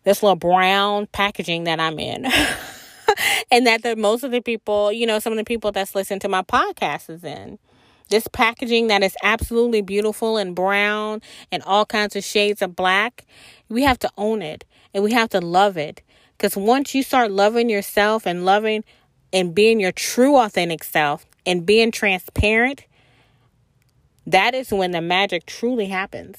this 0.04 0.22
little 0.22 0.36
brown 0.36 1.06
packaging 1.08 1.64
that 1.64 1.80
I'm 1.80 1.98
in. 1.98 2.26
and 3.50 3.66
that 3.66 3.82
the 3.82 3.96
most 3.96 4.24
of 4.24 4.30
the 4.30 4.40
people, 4.40 4.92
you 4.92 5.06
know, 5.06 5.18
some 5.18 5.32
of 5.32 5.36
the 5.36 5.44
people 5.44 5.72
that's 5.72 5.94
listening 5.94 6.20
to 6.20 6.28
my 6.28 6.42
podcast 6.42 7.10
is 7.10 7.24
in. 7.24 7.58
This 8.08 8.28
packaging 8.28 8.86
that 8.86 9.02
is 9.02 9.16
absolutely 9.22 9.82
beautiful 9.82 10.36
and 10.36 10.54
brown 10.54 11.22
and 11.50 11.62
all 11.64 11.84
kinds 11.84 12.14
of 12.14 12.22
shades 12.22 12.62
of 12.62 12.76
black, 12.76 13.26
we 13.68 13.82
have 13.82 13.98
to 14.00 14.10
own 14.16 14.42
it 14.42 14.64
and 14.94 15.02
we 15.02 15.12
have 15.12 15.28
to 15.30 15.40
love 15.40 15.76
it. 15.76 16.02
Because 16.36 16.56
once 16.56 16.94
you 16.94 17.02
start 17.02 17.32
loving 17.32 17.68
yourself 17.68 18.26
and 18.26 18.44
loving 18.44 18.84
and 19.32 19.54
being 19.54 19.80
your 19.80 19.92
true 19.92 20.36
authentic 20.36 20.84
self 20.84 21.26
and 21.44 21.66
being 21.66 21.90
transparent, 21.90 22.84
that 24.26 24.54
is 24.54 24.70
when 24.70 24.92
the 24.92 25.00
magic 25.00 25.46
truly 25.46 25.86
happens. 25.86 26.38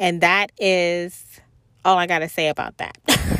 And 0.00 0.20
that 0.20 0.50
is 0.58 1.40
all 1.84 1.98
I 1.98 2.06
got 2.06 2.20
to 2.20 2.28
say 2.28 2.48
about 2.48 2.78
that. 2.78 2.98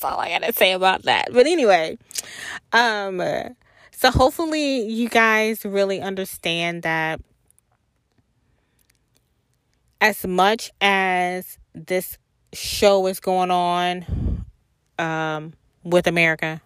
That's 0.00 0.14
all 0.14 0.20
I 0.20 0.30
got 0.30 0.42
to 0.44 0.52
say 0.52 0.72
about 0.72 1.02
that. 1.02 1.28
But 1.32 1.46
anyway, 1.46 1.98
um 2.72 3.20
so 3.92 4.10
hopefully 4.10 4.88
you 4.88 5.10
guys 5.10 5.62
really 5.62 6.00
understand 6.00 6.84
that 6.84 7.20
as 10.00 10.26
much 10.26 10.70
as 10.80 11.58
this 11.74 12.16
show 12.54 13.06
is 13.08 13.20
going 13.20 13.50
on 13.50 14.46
um, 14.98 15.52
with 15.84 16.06
America 16.06 16.62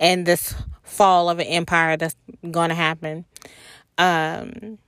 and 0.00 0.24
this 0.24 0.54
fall 0.82 1.28
of 1.28 1.40
an 1.40 1.46
empire 1.46 1.98
that's 1.98 2.16
going 2.50 2.70
to 2.70 2.74
happen. 2.74 3.26
Um, 3.98 4.78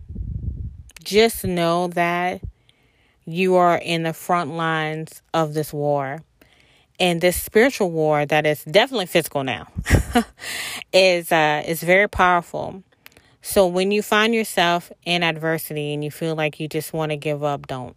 just 1.04 1.44
know 1.44 1.88
that 1.88 2.40
you 3.26 3.56
are 3.56 3.76
in 3.76 4.04
the 4.04 4.14
front 4.14 4.52
lines 4.52 5.20
of 5.34 5.52
this 5.52 5.70
war. 5.70 6.22
And 7.00 7.20
this 7.20 7.40
spiritual 7.40 7.90
war 7.90 8.26
that 8.26 8.44
is 8.44 8.64
definitely 8.64 9.06
physical 9.06 9.44
now 9.44 9.68
is 10.92 11.30
uh, 11.30 11.62
is 11.66 11.82
very 11.82 12.08
powerful. 12.08 12.82
So 13.40 13.66
when 13.66 13.92
you 13.92 14.02
find 14.02 14.34
yourself 14.34 14.90
in 15.04 15.22
adversity 15.22 15.94
and 15.94 16.02
you 16.02 16.10
feel 16.10 16.34
like 16.34 16.58
you 16.58 16.68
just 16.68 16.92
want 16.92 17.10
to 17.10 17.16
give 17.16 17.44
up, 17.44 17.66
don't. 17.66 17.96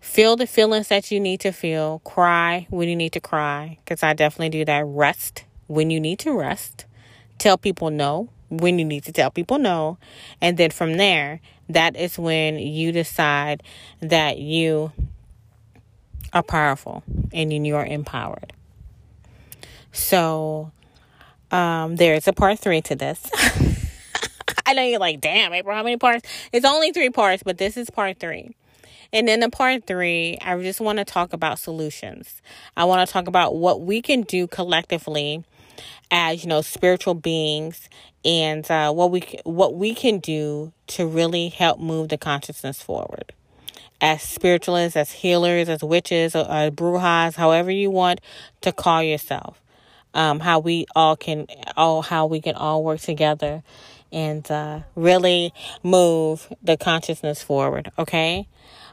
Feel 0.00 0.36
the 0.36 0.46
feelings 0.46 0.88
that 0.88 1.10
you 1.10 1.20
need 1.20 1.40
to 1.40 1.52
feel. 1.52 1.98
Cry 2.00 2.66
when 2.70 2.88
you 2.88 2.96
need 2.96 3.12
to 3.12 3.20
cry, 3.20 3.78
because 3.84 4.02
I 4.02 4.14
definitely 4.14 4.50
do 4.50 4.64
that. 4.64 4.84
Rest 4.86 5.44
when 5.66 5.90
you 5.90 6.00
need 6.00 6.18
to 6.20 6.32
rest. 6.32 6.86
Tell 7.38 7.58
people 7.58 7.90
no 7.90 8.30
when 8.48 8.78
you 8.78 8.84
need 8.84 9.04
to 9.04 9.12
tell 9.12 9.30
people 9.30 9.58
no. 9.58 9.98
And 10.40 10.56
then 10.56 10.70
from 10.70 10.96
there, 10.96 11.40
that 11.68 11.96
is 11.96 12.18
when 12.18 12.58
you 12.58 12.92
decide 12.92 13.62
that 14.00 14.38
you 14.38 14.92
are 16.32 16.42
powerful 16.42 17.02
and 17.32 17.50
then 17.50 17.64
you 17.64 17.76
are 17.76 17.86
empowered. 17.86 18.52
So, 19.92 20.72
um, 21.50 21.96
there's 21.96 22.28
a 22.28 22.32
part 22.32 22.58
three 22.58 22.82
to 22.82 22.94
this. 22.94 23.30
I 24.66 24.74
know 24.74 24.82
you're 24.82 24.98
like, 24.98 25.20
damn, 25.20 25.52
April, 25.52 25.74
how 25.74 25.82
many 25.82 25.96
parts? 25.96 26.28
It's 26.52 26.66
only 26.66 26.92
three 26.92 27.10
parts, 27.10 27.42
but 27.42 27.58
this 27.58 27.76
is 27.76 27.88
part 27.88 28.18
three. 28.18 28.54
And 29.12 29.28
then 29.28 29.42
in 29.42 29.50
part 29.50 29.86
three, 29.86 30.38
I 30.42 30.60
just 30.60 30.80
want 30.80 30.98
to 30.98 31.04
talk 31.04 31.32
about 31.32 31.58
solutions. 31.58 32.42
I 32.76 32.84
want 32.84 33.06
to 33.06 33.12
talk 33.12 33.28
about 33.28 33.54
what 33.54 33.80
we 33.80 34.02
can 34.02 34.22
do 34.22 34.46
collectively 34.46 35.44
as 36.10 36.42
you 36.42 36.48
know 36.48 36.62
spiritual 36.62 37.14
beings 37.14 37.88
and 38.24 38.68
uh, 38.70 38.92
what 38.92 39.10
we 39.10 39.22
what 39.44 39.74
we 39.74 39.94
can 39.94 40.18
do 40.18 40.72
to 40.86 41.06
really 41.06 41.48
help 41.48 41.80
move 41.80 42.08
the 42.08 42.18
consciousness 42.18 42.80
forward 42.80 43.32
as 44.00 44.22
spiritualists 44.22 44.96
as 44.96 45.10
healers 45.10 45.68
as 45.68 45.82
witches 45.82 46.34
or, 46.34 46.40
or 46.40 46.70
brujas 46.70 47.36
however 47.36 47.70
you 47.70 47.90
want 47.90 48.20
to 48.60 48.72
call 48.72 49.02
yourself 49.02 49.60
um, 50.14 50.40
how 50.40 50.58
we 50.58 50.86
all 50.96 51.16
can 51.16 51.46
all 51.76 52.02
how 52.02 52.26
we 52.26 52.40
can 52.40 52.54
all 52.54 52.82
work 52.82 53.00
together 53.00 53.62
and 54.12 54.50
uh, 54.50 54.80
really 54.94 55.52
move 55.82 56.52
the 56.62 56.76
consciousness 56.76 57.42
forward. 57.42 57.92
Okay. 57.98 58.48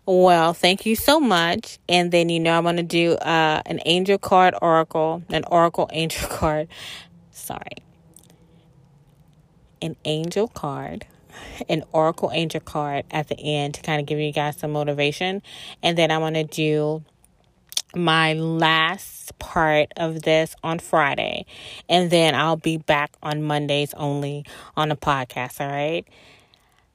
Well, 0.06 0.54
thank 0.54 0.86
you 0.86 0.98
so 0.98 1.20
much. 1.20 1.80
And 1.88 2.12
then, 2.12 2.28
you 2.28 2.40
know, 2.40 2.58
I'm 2.58 2.76
to 2.76 2.84
do 2.84 3.14
uh, 3.14 3.62
an 3.66 3.80
angel 3.86 4.18
card 4.18 4.54
oracle, 4.62 5.24
an 5.30 5.46
oracle 5.46 5.90
angel 5.94 6.28
card. 6.30 6.68
Sorry. 7.32 7.78
An 9.82 9.96
angel 10.04 10.50
card, 10.50 11.06
an 11.70 11.84
oracle 11.92 12.32
angel 12.34 12.62
card 12.62 13.06
at 13.12 13.28
the 13.28 13.40
end 13.40 13.76
to 13.76 13.82
kind 13.82 14.00
of 14.00 14.06
give 14.06 14.20
you 14.20 14.32
guys 14.32 14.58
some 14.58 14.72
motivation. 14.72 15.42
And 15.82 15.98
then 15.98 16.12
I'm 16.12 16.22
going 16.22 16.34
to 16.34 16.44
do 16.44 17.04
my 17.96 18.34
last 18.34 19.38
part 19.40 19.92
of 19.98 20.24
this 20.24 20.56
on 20.64 20.80
Friday. 20.80 21.46
And 21.88 22.10
then 22.10 22.36
I'll 22.36 22.58
be 22.58 22.78
back 22.78 23.14
on 23.22 23.44
Mondays 23.44 23.94
only 23.96 24.46
on 24.76 24.90
the 24.90 24.96
podcast. 24.96 25.62
All 25.62 25.68
right. 25.68 26.06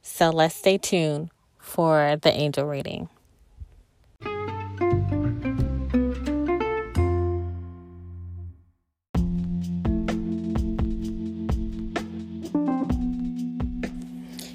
So 0.01 0.29
let's 0.29 0.55
stay 0.55 0.77
tuned 0.77 1.29
for 1.59 2.17
the 2.21 2.31
angel 2.31 2.65
reading. 2.65 3.09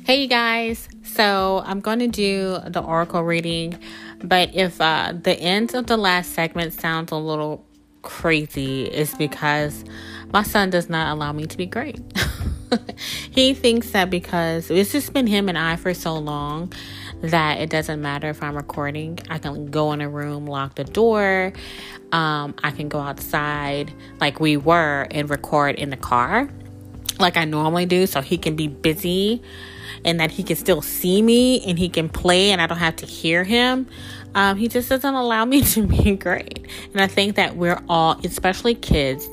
Hey, 0.04 0.20
you 0.20 0.28
guys. 0.28 0.86
So 1.02 1.62
I'm 1.64 1.80
going 1.80 2.00
to 2.00 2.08
do 2.08 2.58
the 2.66 2.82
oracle 2.82 3.22
reading, 3.22 3.78
but 4.22 4.54
if 4.54 4.78
uh, 4.78 5.14
the 5.18 5.32
end 5.32 5.74
of 5.74 5.86
the 5.86 5.96
last 5.96 6.34
segment 6.34 6.74
sounds 6.74 7.10
a 7.10 7.16
little 7.16 7.64
crazy, 8.02 8.84
it's 8.84 9.14
because 9.14 9.82
my 10.30 10.42
son 10.42 10.68
does 10.68 10.90
not 10.90 11.10
allow 11.10 11.32
me 11.32 11.46
to 11.46 11.56
be 11.56 11.64
great. 11.64 12.02
he 13.30 13.54
thinks 13.54 13.92
that 13.92 14.10
because 14.10 14.70
it's 14.70 14.92
just 14.92 15.14
been 15.14 15.26
him 15.26 15.48
and 15.48 15.56
I 15.56 15.76
for 15.76 15.94
so 15.94 16.18
long 16.18 16.70
that 17.22 17.60
it 17.62 17.70
doesn't 17.70 18.02
matter 18.02 18.28
if 18.28 18.42
I'm 18.42 18.56
recording. 18.56 19.18
I 19.30 19.38
can 19.38 19.70
go 19.70 19.92
in 19.92 20.02
a 20.02 20.08
room, 20.10 20.46
lock 20.46 20.74
the 20.74 20.84
door. 20.84 21.54
Um, 22.12 22.54
I 22.62 22.72
can 22.72 22.90
go 22.90 23.00
outside 23.00 23.90
like 24.20 24.38
we 24.38 24.58
were 24.58 25.06
and 25.10 25.30
record 25.30 25.76
in 25.76 25.88
the 25.88 25.96
car 25.96 26.50
like 27.18 27.36
I 27.36 27.44
normally 27.44 27.86
do 27.86 28.06
so 28.06 28.20
he 28.20 28.36
can 28.36 28.56
be 28.56 28.66
busy 28.66 29.40
and 30.04 30.20
that 30.20 30.30
he 30.30 30.42
can 30.42 30.56
still 30.56 30.82
see 30.82 31.22
me 31.22 31.64
and 31.64 31.78
he 31.78 31.88
can 31.88 32.08
play 32.08 32.50
and 32.50 32.60
I 32.60 32.66
don't 32.66 32.78
have 32.78 32.96
to 32.96 33.06
hear 33.06 33.44
him. 33.44 33.88
Um, 34.34 34.56
he 34.56 34.68
just 34.68 34.88
doesn't 34.88 35.14
allow 35.14 35.44
me 35.44 35.62
to 35.62 35.86
be 35.86 36.16
great. 36.16 36.66
And 36.92 37.00
I 37.00 37.06
think 37.06 37.36
that 37.36 37.56
we're 37.56 37.82
all, 37.88 38.18
especially 38.24 38.74
kids 38.74 39.28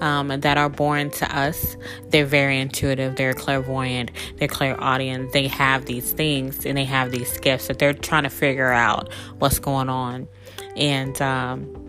um, 0.00 0.28
that 0.28 0.56
are 0.56 0.68
born 0.68 1.10
to 1.10 1.36
us, 1.36 1.76
they're 2.08 2.26
very 2.26 2.60
intuitive, 2.60 3.16
they're 3.16 3.34
clairvoyant, 3.34 4.10
they're 4.36 4.48
clairaudient. 4.48 5.32
They 5.32 5.48
have 5.48 5.86
these 5.86 6.12
things 6.12 6.64
and 6.64 6.76
they 6.78 6.84
have 6.84 7.10
these 7.10 7.38
gifts 7.38 7.68
that 7.68 7.78
they're 7.78 7.92
trying 7.92 8.24
to 8.24 8.30
figure 8.30 8.72
out 8.72 9.12
what's 9.38 9.58
going 9.58 9.88
on. 9.88 10.28
And, 10.76 11.20
um, 11.20 11.83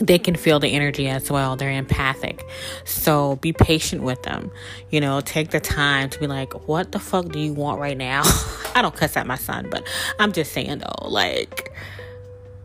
they 0.00 0.18
can 0.18 0.34
feel 0.34 0.58
the 0.58 0.68
energy 0.68 1.08
as 1.08 1.30
well. 1.30 1.56
They're 1.56 1.70
empathic. 1.70 2.44
So 2.84 3.36
be 3.36 3.52
patient 3.52 4.02
with 4.02 4.22
them. 4.22 4.50
You 4.90 5.00
know, 5.00 5.20
take 5.20 5.50
the 5.50 5.60
time 5.60 6.10
to 6.10 6.18
be 6.18 6.26
like, 6.26 6.68
what 6.68 6.92
the 6.92 6.98
fuck 6.98 7.28
do 7.28 7.38
you 7.38 7.52
want 7.52 7.80
right 7.80 7.96
now? 7.96 8.22
I 8.74 8.82
don't 8.82 8.94
cuss 8.94 9.16
at 9.16 9.26
my 9.26 9.36
son, 9.36 9.68
but 9.70 9.86
I'm 10.18 10.32
just 10.32 10.52
saying 10.52 10.78
though, 10.78 11.08
like, 11.08 11.72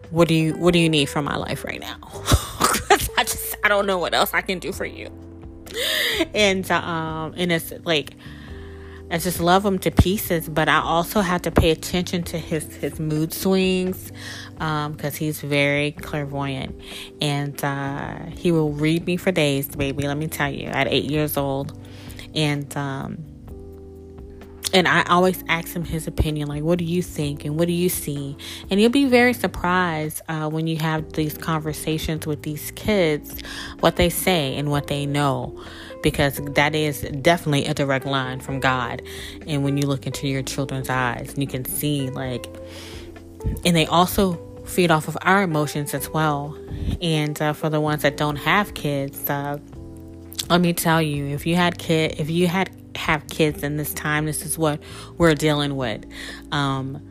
what 0.09 0.27
do 0.27 0.35
you 0.35 0.53
what 0.53 0.73
do 0.73 0.79
you 0.79 0.89
need 0.89 1.09
from 1.09 1.25
my 1.25 1.35
life 1.35 1.65
right 1.65 1.81
now? 1.81 1.97
I 3.17 3.23
just 3.23 3.57
I 3.63 3.67
don't 3.67 3.85
know 3.85 3.97
what 3.97 4.13
else 4.13 4.33
I 4.33 4.41
can 4.41 4.59
do 4.59 4.71
for 4.71 4.85
you. 4.85 5.09
And 6.33 6.69
um 6.71 7.33
and 7.35 7.51
it's 7.51 7.73
like 7.83 8.15
I 9.09 9.17
just 9.19 9.39
love 9.39 9.65
him 9.65 9.79
to 9.79 9.91
pieces, 9.91 10.49
but 10.49 10.67
I 10.67 10.79
also 10.79 11.21
have 11.21 11.41
to 11.43 11.51
pay 11.51 11.71
attention 11.71 12.23
to 12.23 12.37
his 12.37 12.65
his 12.75 12.99
mood 12.99 13.33
swings 13.33 14.11
because 14.53 15.13
um, 15.13 15.17
he's 15.17 15.39
very 15.39 15.91
clairvoyant 15.91 16.75
and 17.21 17.63
uh, 17.63 18.25
he 18.35 18.51
will 18.51 18.73
read 18.73 19.05
me 19.05 19.15
for 19.15 19.31
days, 19.31 19.69
baby. 19.69 20.07
Let 20.07 20.17
me 20.17 20.27
tell 20.27 20.51
you, 20.51 20.67
at 20.67 20.87
eight 20.87 21.05
years 21.05 21.37
old, 21.37 21.79
and 22.35 22.75
um, 22.75 23.23
and 24.73 24.87
I 24.87 25.03
always 25.03 25.41
ask 25.47 25.73
him 25.73 25.85
his 25.85 26.07
opinion, 26.07 26.49
like, 26.49 26.63
what 26.63 26.77
do 26.77 26.83
you 26.83 27.01
think 27.01 27.45
and 27.45 27.57
what 27.57 27.67
do 27.67 27.73
you 27.73 27.87
see? 27.87 28.35
And 28.69 28.81
you'll 28.81 28.89
be 28.89 29.05
very 29.05 29.33
surprised 29.33 30.21
uh, 30.27 30.49
when 30.49 30.67
you 30.67 30.75
have 30.77 31.13
these 31.13 31.37
conversations 31.37 32.27
with 32.27 32.43
these 32.43 32.71
kids, 32.71 33.41
what 33.79 33.95
they 33.95 34.09
say 34.09 34.57
and 34.57 34.69
what 34.69 34.87
they 34.87 35.05
know 35.05 35.63
because 36.01 36.37
that 36.53 36.75
is 36.75 37.01
definitely 37.21 37.65
a 37.65 37.73
direct 37.73 38.05
line 38.05 38.39
from 38.39 38.59
God. 38.59 39.01
And 39.47 39.63
when 39.63 39.77
you 39.77 39.87
look 39.87 40.05
into 40.05 40.27
your 40.27 40.43
children's 40.43 40.89
eyes, 40.89 41.33
you 41.37 41.47
can 41.47 41.65
see, 41.65 42.09
like, 42.09 42.45
and 43.65 43.75
they 43.75 43.85
also 43.85 44.43
feed 44.65 44.91
off 44.91 45.07
of 45.07 45.17
our 45.21 45.43
emotions 45.43 45.93
as 45.93 46.09
well. 46.09 46.57
And 47.01 47.41
uh, 47.41 47.53
for 47.53 47.69
the 47.69 47.81
ones 47.81 48.01
that 48.01 48.17
don't 48.17 48.35
have 48.35 48.73
kids, 48.73 49.29
uh, 49.29 49.57
let 50.49 50.61
me 50.61 50.73
tell 50.73 51.01
you, 51.01 51.27
if 51.27 51.45
you 51.45 51.55
had 51.55 51.77
kid, 51.77 52.15
if 52.19 52.29
you 52.29 52.47
had 52.47 52.69
have 52.95 53.27
kids 53.27 53.63
in 53.63 53.77
this 53.77 53.93
time, 53.93 54.25
this 54.25 54.45
is 54.45 54.57
what 54.57 54.81
we're 55.17 55.35
dealing 55.35 55.75
with. 55.75 56.05
Um, 56.51 57.01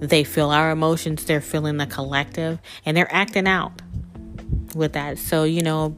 they 0.00 0.24
feel 0.24 0.50
our 0.50 0.70
emotions, 0.70 1.24
they're 1.24 1.40
feeling 1.40 1.76
the 1.76 1.86
collective, 1.86 2.58
and 2.84 2.96
they're 2.96 3.12
acting 3.12 3.46
out 3.46 3.72
with 4.74 4.92
that. 4.94 5.18
So 5.18 5.44
you 5.44 5.62
know, 5.62 5.96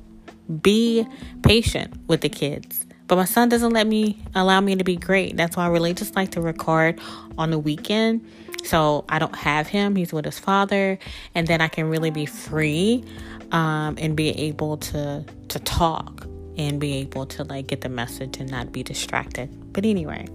be 0.62 1.06
patient 1.42 1.94
with 2.06 2.20
the 2.20 2.28
kids. 2.28 2.86
But 3.08 3.16
my 3.16 3.24
son 3.24 3.48
doesn't 3.48 3.72
let 3.72 3.86
me 3.86 4.20
allow 4.34 4.60
me 4.60 4.74
to 4.76 4.84
be 4.84 4.96
great. 4.96 5.36
That's 5.36 5.56
why 5.56 5.64
I 5.64 5.68
really 5.68 5.94
just 5.94 6.16
like 6.16 6.32
to 6.32 6.40
record 6.40 7.00
on 7.38 7.50
the 7.50 7.58
weekend. 7.58 8.26
So 8.64 9.04
I 9.08 9.20
don't 9.20 9.36
have 9.36 9.68
him. 9.68 9.94
He's 9.94 10.12
with 10.12 10.24
his 10.24 10.40
father, 10.40 10.98
and 11.34 11.46
then 11.46 11.60
I 11.60 11.68
can 11.68 11.88
really 11.88 12.10
be 12.10 12.26
free 12.26 13.04
um, 13.52 13.96
and 13.98 14.16
be 14.16 14.30
able 14.30 14.78
to 14.78 15.24
to 15.48 15.58
talk 15.60 16.26
and 16.58 16.80
be 16.80 16.94
able 16.94 17.26
to 17.26 17.44
like 17.44 17.68
get 17.68 17.82
the 17.82 17.88
message 17.88 18.38
and 18.38 18.50
not 18.50 18.72
be 18.72 18.82
distracted. 18.82 19.72
But 19.72 19.84
anyway, 19.84 20.26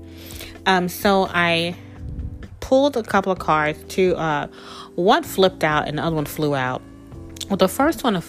um, 0.65 0.87
so 0.87 1.27
I 1.29 1.75
pulled 2.61 2.95
a 2.95 3.03
couple 3.03 3.33
of 3.33 3.39
cards. 3.39 3.83
To 3.95 4.15
uh, 4.15 4.47
one 4.95 5.23
flipped 5.23 5.65
out 5.65 5.89
and 5.89 5.97
the 5.97 6.03
other 6.03 6.15
one 6.15 6.25
flew 6.25 6.55
out. 6.55 6.81
Well, 7.49 7.57
the 7.57 7.67
first 7.67 8.03
one 8.03 8.13
that 8.13 8.23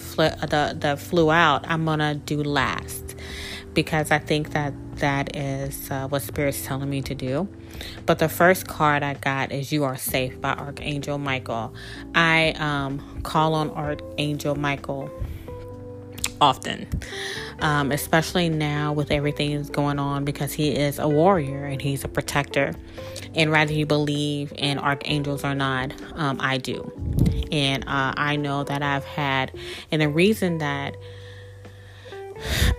the 0.49 0.75
that 0.79 0.99
flew 0.99 1.31
out, 1.31 1.65
I'm 1.67 1.85
gonna 1.85 2.15
do 2.15 2.43
last 2.43 3.15
because 3.73 4.11
I 4.11 4.19
think 4.19 4.51
that 4.51 4.73
that 4.97 5.35
is 5.35 5.89
uh, 5.89 6.07
what 6.07 6.21
Spirit's 6.21 6.65
telling 6.65 6.89
me 6.89 7.01
to 7.03 7.15
do. 7.15 7.47
But 8.05 8.19
the 8.19 8.29
first 8.29 8.67
card 8.67 9.03
I 9.03 9.15
got 9.15 9.51
is 9.51 9.71
"You 9.71 9.83
Are 9.83 9.97
Safe" 9.97 10.39
by 10.39 10.53
Archangel 10.53 11.17
Michael. 11.17 11.73
I 12.13 12.53
um, 12.57 13.21
call 13.23 13.53
on 13.55 13.69
Archangel 13.71 14.55
Michael 14.55 15.09
often, 16.43 16.87
um, 17.59 17.91
especially 17.91 18.49
now 18.49 18.91
with 18.91 19.11
everything 19.11 19.55
that's 19.55 19.69
going 19.69 19.97
on 19.97 20.25
because 20.25 20.51
he 20.51 20.75
is 20.75 20.99
a 20.99 21.07
warrior 21.07 21.65
and 21.65 21.81
he's 21.81 22.03
a 22.03 22.07
protector. 22.07 22.73
And 23.33 23.49
whether 23.49 23.73
you 23.73 23.85
believe 23.85 24.51
in 24.57 24.77
archangels 24.77 25.45
or 25.45 25.55
not, 25.55 25.93
um, 26.15 26.37
I 26.41 26.57
do 26.57 26.91
and 27.53 27.83
uh, 27.83 28.13
I 28.17 28.35
know 28.35 28.63
that 28.63 28.81
I've 28.81 29.05
had, 29.05 29.51
and 29.91 30.01
the 30.01 30.09
reason 30.09 30.57
that 30.57 30.97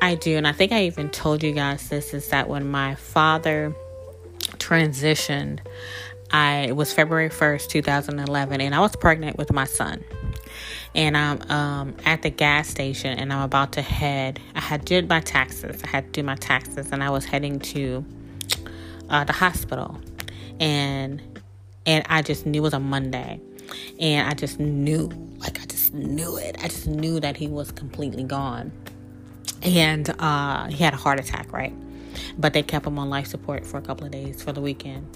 I 0.03 0.17
do, 0.17 0.37
and 0.37 0.49
I 0.49 0.53
think 0.53 0.73
I 0.73 0.87
even 0.87 1.11
told 1.11 1.45
you 1.45 1.53
guys 1.53 1.89
this, 1.89 2.13
is 2.13 2.29
that 2.29 2.49
when 2.49 2.69
my 2.69 2.97
father 2.97 3.73
transitioned, 4.59 5.61
I 6.33 6.67
it 6.69 6.77
was 6.77 6.93
February 6.93 7.31
1st, 7.31 7.69
2011, 7.69 8.61
and 8.61 8.75
I 8.75 8.81
was 8.81 8.97
pregnant 8.97 9.39
with 9.39 9.53
my 9.53 9.65
son. 9.65 10.03
And 10.95 11.17
I'm 11.17 11.43
um, 11.51 11.95
at 12.05 12.23
the 12.23 12.31
gas 12.31 12.69
station 12.69 13.19
and 13.19 13.33
I'm 13.33 13.43
about 13.43 13.73
to 13.73 13.83
head. 13.83 14.41
I 14.55 14.61
had 14.61 14.85
did 14.85 15.09
my 15.09 15.21
taxes. 15.21 15.83
I 15.83 15.89
had 15.89 16.07
to 16.07 16.21
do 16.21 16.23
my 16.23 16.37
taxes 16.37 16.91
and 16.93 17.03
I 17.03 17.11
was 17.11 17.25
heading 17.25 17.59
to 17.61 18.05
uh, 19.11 19.25
the 19.25 19.33
hospital. 19.33 20.01
And 20.61 21.21
and 21.87 22.05
I 22.09 22.23
just 22.23 22.47
knew 22.47 22.61
it 22.61 22.63
was 22.63 22.75
a 22.75 22.81
Monday. 22.81 23.41
And 24.01 24.29
I 24.29 24.35
just 24.35 24.59
knew, 24.59 25.11
like, 25.39 25.61
I 25.61 25.67
just 25.67 25.93
knew 25.93 26.37
it. 26.37 26.57
I 26.63 26.69
just 26.69 26.87
knew 26.87 27.21
that 27.21 27.37
he 27.37 27.47
was 27.47 27.73
completely 27.73 28.25
gone. 28.25 28.73
And 29.63 30.09
uh, 30.19 30.67
he 30.67 30.83
had 30.83 30.95
a 30.95 30.97
heart 30.97 31.21
attack, 31.21 31.53
right? 31.53 31.73
But 32.39 32.53
they 32.53 32.63
kept 32.63 32.87
him 32.87 32.99
on 32.99 33.11
life 33.11 33.27
support 33.27 33.67
for 33.67 33.79
a 33.79 33.83
couple 33.83 34.07
of 34.07 34.13
days 34.13 34.43
for 34.43 34.53
the 34.53 34.61
weekend. 34.61 35.07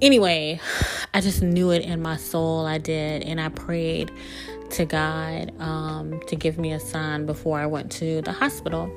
Anyway, 0.00 0.60
I 1.14 1.20
just 1.20 1.42
knew 1.42 1.70
it 1.70 1.82
in 1.82 2.02
my 2.02 2.16
soul. 2.16 2.66
I 2.66 2.78
did. 2.78 3.22
And 3.22 3.40
I 3.40 3.48
prayed 3.48 4.10
to 4.74 4.84
God 4.84 5.52
um, 5.60 6.20
to 6.26 6.36
give 6.36 6.58
me 6.58 6.72
a 6.72 6.80
sign 6.80 7.26
before 7.26 7.58
I 7.58 7.66
went 7.66 7.92
to 7.92 8.22
the 8.22 8.32
hospital. 8.32 8.90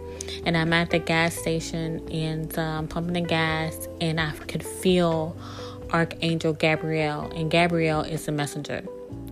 And 0.45 0.57
I'm 0.57 0.73
at 0.73 0.89
the 0.89 0.99
gas 0.99 1.35
station 1.35 2.07
and 2.09 2.57
um, 2.57 2.87
pumping 2.87 3.13
the 3.13 3.21
gas, 3.21 3.87
and 4.01 4.19
I 4.19 4.31
could 4.31 4.63
feel 4.63 5.37
Archangel 5.91 6.53
Gabriel, 6.53 7.31
and 7.31 7.49
Gabriel 7.51 8.01
is 8.01 8.27
a 8.27 8.31
messenger. 8.31 8.83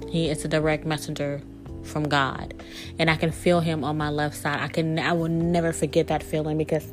He 0.10 0.30
is 0.30 0.46
a 0.46 0.48
direct 0.48 0.86
messenger 0.86 1.42
from 1.84 2.08
God, 2.08 2.54
and 3.00 3.10
I 3.10 3.16
can 3.16 3.32
feel 3.32 3.60
him 3.60 3.84
on 3.84 3.98
my 3.98 4.10
left 4.10 4.36
side. 4.36 4.60
I 4.60 4.68
can, 4.68 5.00
I 5.00 5.14
will 5.14 5.28
never 5.28 5.74
forget 5.74 6.08
that 6.08 6.24
feeling 6.24 6.58
because 6.58 6.86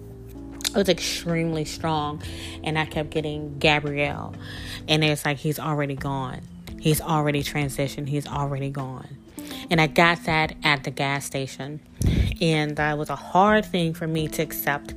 it 0.75 0.77
was 0.77 0.89
extremely 0.89 1.67
strong 1.67 2.23
and 2.65 2.79
i 2.79 2.87
kept 2.87 3.11
getting 3.11 3.59
Gabriel 3.59 4.35
and 4.89 5.05
it's 5.05 5.23
like 5.27 5.37
he's 5.37 5.59
already 5.59 5.95
gone 5.95 6.41
he's 6.81 6.99
already 6.99 7.43
transitioned 7.43 8.09
he's 8.09 8.27
already 8.27 8.71
gone 8.71 9.19
and 9.71 9.81
i 9.81 9.87
got 9.87 10.25
that 10.25 10.55
at 10.63 10.85
the 10.85 10.91
gas 10.91 11.25
station. 11.25 11.81
And 12.41 12.77
that 12.77 12.99
was 12.99 13.09
a 13.09 13.17
hard 13.17 13.65
thing 13.65 13.95
for 13.95 14.07
me 14.07 14.27
to 14.29 14.43
accept 14.43 14.95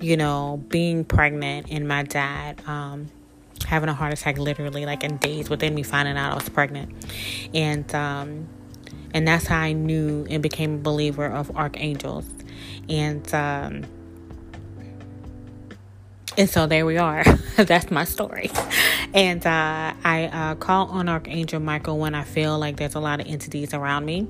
you 0.00 0.16
know 0.16 0.62
being 0.68 1.04
pregnant 1.04 1.68
and 1.70 1.86
my 1.88 2.02
dad 2.02 2.60
um, 2.66 3.08
having 3.66 3.88
a 3.88 3.94
heart 3.94 4.12
attack 4.12 4.36
literally 4.38 4.84
like 4.84 5.02
in 5.04 5.16
days 5.16 5.48
within 5.48 5.74
me 5.74 5.82
finding 5.82 6.16
out 6.16 6.32
i 6.32 6.34
was 6.34 6.48
pregnant. 6.48 6.92
And 7.54 7.92
um, 7.94 8.48
and 9.12 9.26
that's 9.26 9.46
how 9.46 9.60
i 9.60 9.72
knew 9.72 10.26
and 10.28 10.42
became 10.42 10.74
a 10.74 10.78
believer 10.78 11.26
of 11.26 11.56
archangels. 11.56 12.26
And 12.88 13.32
um, 13.32 13.84
and 16.36 16.50
so 16.50 16.66
there 16.66 16.84
we 16.84 16.98
are. 16.98 17.24
That's 17.56 17.90
my 17.90 18.04
story. 18.04 18.50
And 19.12 19.46
uh, 19.46 19.94
I 20.04 20.24
uh, 20.32 20.54
call 20.56 20.88
on 20.88 21.08
Archangel 21.08 21.60
Michael 21.60 21.98
when 21.98 22.14
I 22.14 22.24
feel 22.24 22.58
like 22.58 22.76
there's 22.76 22.96
a 22.96 23.00
lot 23.00 23.20
of 23.20 23.28
entities 23.28 23.72
around 23.72 24.04
me. 24.04 24.26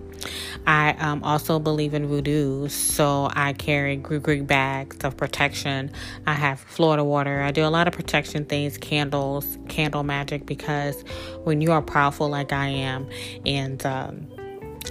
I 0.66 0.92
um, 0.98 1.24
also 1.24 1.58
believe 1.58 1.94
in 1.94 2.06
voodoo, 2.06 2.68
so 2.68 3.30
I 3.32 3.54
carry 3.54 3.96
gris-gris 3.96 4.42
bags 4.42 4.98
of 5.04 5.16
protection. 5.16 5.90
I 6.26 6.34
have 6.34 6.60
Florida 6.60 7.02
water. 7.02 7.40
I 7.40 7.50
do 7.50 7.64
a 7.64 7.68
lot 7.68 7.88
of 7.88 7.94
protection 7.94 8.44
things, 8.44 8.76
candles, 8.76 9.58
candle 9.68 10.02
magic, 10.02 10.44
because 10.44 11.02
when 11.44 11.60
you 11.60 11.72
are 11.72 11.82
powerful 11.82 12.28
like 12.28 12.52
I 12.52 12.68
am, 12.68 13.08
and 13.46 13.84
um, 13.86 14.26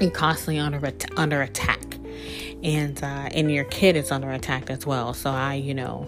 you're 0.01 0.11
constantly 0.11 0.57
under 0.57 0.91
under 1.17 1.41
attack, 1.41 1.97
and 2.63 3.01
uh, 3.03 3.29
and 3.31 3.51
your 3.51 3.65
kid 3.65 3.95
is 3.95 4.11
under 4.11 4.31
attack 4.31 4.71
as 4.71 4.85
well. 4.87 5.13
So 5.13 5.29
I, 5.29 5.55
you 5.55 5.75
know 5.75 6.07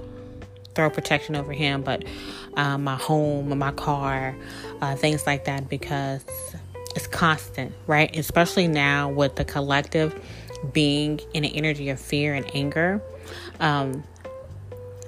throw 0.75 0.89
protection 0.89 1.35
over 1.35 1.53
him, 1.53 1.81
but 1.81 2.03
uh, 2.55 2.77
my 2.77 2.95
home, 2.95 3.57
my 3.57 3.71
car, 3.71 4.35
uh, 4.81 4.95
things 4.95 5.25
like 5.25 5.45
that, 5.45 5.69
because 5.69 6.23
it's 6.95 7.07
constant, 7.07 7.73
right? 7.87 8.15
Especially 8.15 8.67
now 8.67 9.09
with 9.09 9.35
the 9.35 9.45
collective 9.45 10.13
being 10.73 11.19
in 11.33 11.43
an 11.45 11.51
energy 11.51 11.89
of 11.89 11.99
fear 11.99 12.33
and 12.33 12.45
anger, 12.53 13.01
um, 13.59 14.03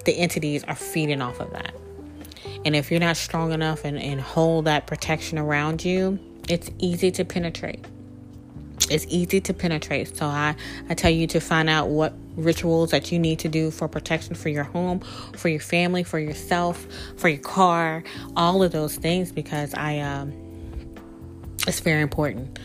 the 0.06 0.18
entities 0.18 0.64
are 0.64 0.76
feeding 0.76 1.22
off 1.22 1.40
of 1.40 1.52
that. 1.52 1.74
And 2.66 2.76
if 2.76 2.92
you're 2.92 3.00
not 3.00 3.18
strong 3.18 3.52
enough 3.52 3.86
and, 3.86 3.98
and 3.98 4.20
hold 4.20 4.66
that 4.66 4.88
protection 4.88 5.38
around 5.38 5.84
you, 5.84 6.20
it's 6.50 6.70
easy 6.80 7.12
to 7.12 7.26
penetrate 7.26 7.86
it's 8.90 9.06
easy 9.10 9.42
to 9.42 9.54
penetrate. 9.54 10.16
So 10.16 10.26
I, 10.26 10.56
I 10.90 10.94
tell 10.94 11.12
you 11.12 11.28
to 11.28 11.40
find 11.40 11.70
out 11.70 11.90
what 11.90 12.14
rituals 12.36 12.92
that 12.92 13.12
you 13.12 13.20
need 13.20 13.40
to 13.40 13.50
do 13.50 13.72
for 13.72 13.88
protection 13.88 14.36
for 14.36 14.50
your 14.50 14.64
home, 14.64 15.00
for 15.36 15.50
your 15.50 15.60
family, 15.60 16.04
for 16.04 16.20
yourself, 16.20 16.88
for 17.18 17.30
your 17.30 17.40
car, 17.40 18.04
all 18.36 18.64
of 18.64 18.72
those 18.72 18.96
things 18.96 19.32
because 19.32 19.74
I 19.74 20.00
um 20.00 20.34
it's 21.68 21.82
very 21.82 22.02
important 22.02 22.60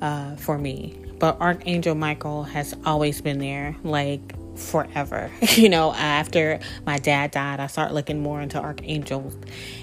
uh, 0.00 0.36
for 0.36 0.58
me. 0.58 0.96
But 1.18 1.40
Archangel 1.40 1.94
Michael 1.94 2.44
has 2.44 2.74
always 2.86 3.20
been 3.20 3.38
there, 3.38 3.76
like 3.82 4.34
forever. 4.56 5.30
you 5.56 5.68
know, 5.68 5.92
after 5.92 6.60
my 6.86 6.98
dad 6.98 7.32
died, 7.32 7.60
I 7.60 7.66
started 7.66 7.94
looking 7.94 8.22
more 8.22 8.40
into 8.40 8.58
archangels, 8.58 9.36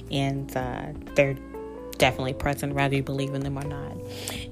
and 0.10 0.56
uh, 0.56 0.88
they're 1.16 1.38
definitely 1.98 2.34
present, 2.34 2.74
whether 2.74 2.96
you 2.96 3.04
believe 3.04 3.34
in 3.34 3.42
them 3.42 3.58
or 3.58 3.64
not. 3.64 3.98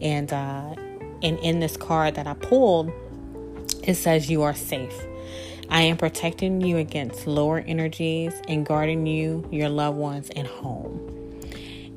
And 0.01 0.31
uh, 0.31 0.75
and 1.23 1.39
in 1.39 1.59
this 1.59 1.77
card 1.77 2.15
that 2.15 2.27
I 2.27 2.33
pulled, 2.33 2.91
it 3.83 3.95
says, 3.95 4.29
You 4.29 4.43
are 4.43 4.53
safe. 4.53 4.93
I 5.69 5.83
am 5.83 5.97
protecting 5.97 6.61
you 6.61 6.77
against 6.77 7.25
lower 7.25 7.59
energies 7.59 8.33
and 8.47 8.65
guarding 8.65 9.07
you, 9.07 9.47
your 9.49 9.69
loved 9.69 9.97
ones, 9.97 10.29
and 10.29 10.47
home. 10.47 11.09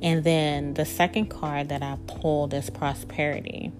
And 0.02 0.22
then 0.22 0.74
the 0.74 0.84
second 0.84 1.26
card 1.26 1.68
that 1.70 1.82
I 1.82 1.98
pulled 2.06 2.54
is 2.54 2.70
prosperity, 2.70 3.72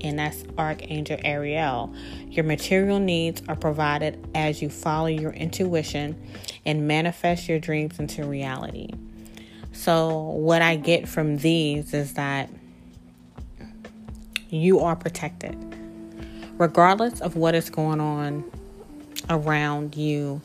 and 0.00 0.18
that's 0.18 0.44
Archangel 0.56 1.18
Ariel. 1.24 1.92
Your 2.28 2.44
material 2.44 3.00
needs 3.00 3.42
are 3.48 3.56
provided 3.56 4.28
as 4.34 4.62
you 4.62 4.70
follow 4.70 5.08
your 5.08 5.32
intuition 5.32 6.20
and 6.64 6.86
manifest 6.86 7.48
your 7.48 7.58
dreams 7.58 7.98
into 7.98 8.24
reality. 8.24 8.90
So, 9.72 10.18
what 10.18 10.62
I 10.62 10.76
get 10.76 11.08
from 11.08 11.38
these 11.38 11.92
is 11.94 12.14
that 12.14 12.50
you 14.48 14.80
are 14.80 14.96
protected. 14.96 15.56
Regardless 16.58 17.20
of 17.20 17.36
what 17.36 17.54
is 17.54 17.70
going 17.70 18.00
on 18.00 18.44
around 19.30 19.96
you 19.96 20.40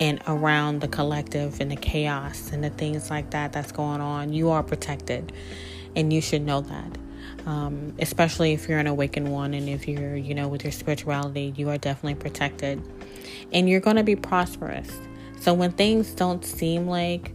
and 0.00 0.20
around 0.26 0.80
the 0.80 0.88
collective 0.88 1.60
and 1.60 1.70
the 1.70 1.76
chaos 1.76 2.50
and 2.50 2.64
the 2.64 2.70
things 2.70 3.10
like 3.10 3.30
that 3.30 3.52
that's 3.52 3.72
going 3.72 4.00
on, 4.00 4.32
you 4.32 4.50
are 4.50 4.62
protected. 4.62 5.32
And 5.94 6.12
you 6.12 6.22
should 6.22 6.42
know 6.42 6.62
that. 6.62 6.98
Um, 7.46 7.94
especially 7.98 8.52
if 8.52 8.68
you're 8.68 8.78
an 8.78 8.86
awakened 8.86 9.30
one 9.30 9.52
and 9.52 9.68
if 9.68 9.88
you're, 9.88 10.16
you 10.16 10.34
know, 10.34 10.48
with 10.48 10.62
your 10.64 10.72
spirituality, 10.72 11.52
you 11.56 11.68
are 11.68 11.78
definitely 11.78 12.14
protected. 12.14 12.82
And 13.52 13.68
you're 13.68 13.80
going 13.80 13.96
to 13.96 14.04
be 14.04 14.16
prosperous. 14.16 14.90
So 15.40 15.52
when 15.52 15.72
things 15.72 16.14
don't 16.14 16.44
seem 16.44 16.86
like 16.86 17.34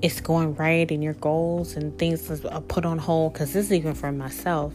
it's 0.00 0.20
going 0.20 0.54
right 0.54 0.90
in 0.90 1.02
your 1.02 1.14
goals 1.14 1.76
and 1.76 1.96
things 1.98 2.30
are 2.44 2.60
put 2.62 2.84
on 2.84 2.98
hold, 2.98 3.32
because 3.34 3.52
this 3.52 3.66
is 3.66 3.72
even 3.72 3.94
for 3.94 4.12
myself 4.12 4.72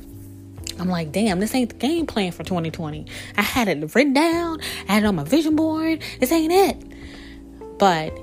I'm 0.80 0.90
like, 0.90 1.12
damn, 1.12 1.40
this 1.40 1.54
ain't 1.56 1.70
the 1.70 1.76
game 1.76 2.06
plan 2.06 2.32
for 2.32 2.44
2020. 2.44 3.06
I 3.38 3.42
had 3.42 3.68
it 3.68 3.96
written 3.96 4.14
down, 4.14 4.62
I 4.88 4.94
had 4.94 5.04
it 5.04 5.06
on 5.06 5.16
my 5.16 5.24
vision 5.24 5.56
board. 5.56 6.02
This 6.20 6.32
ain't 6.32 6.54
it. 6.54 7.78
But 7.78 8.18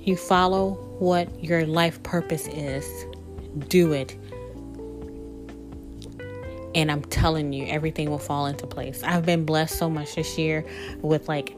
you 0.00 0.16
follow 0.16 0.74
what 0.98 1.42
your 1.42 1.66
life 1.66 2.02
purpose 2.02 2.48
is, 2.48 2.86
do 3.68 3.92
it. 3.92 4.16
And 6.74 6.90
I'm 6.90 7.02
telling 7.02 7.52
you, 7.52 7.66
everything 7.66 8.08
will 8.08 8.18
fall 8.18 8.46
into 8.46 8.66
place. 8.66 9.02
I've 9.02 9.26
been 9.26 9.44
blessed 9.44 9.78
so 9.78 9.90
much 9.90 10.14
this 10.14 10.38
year 10.38 10.64
with 11.02 11.28
like 11.28 11.54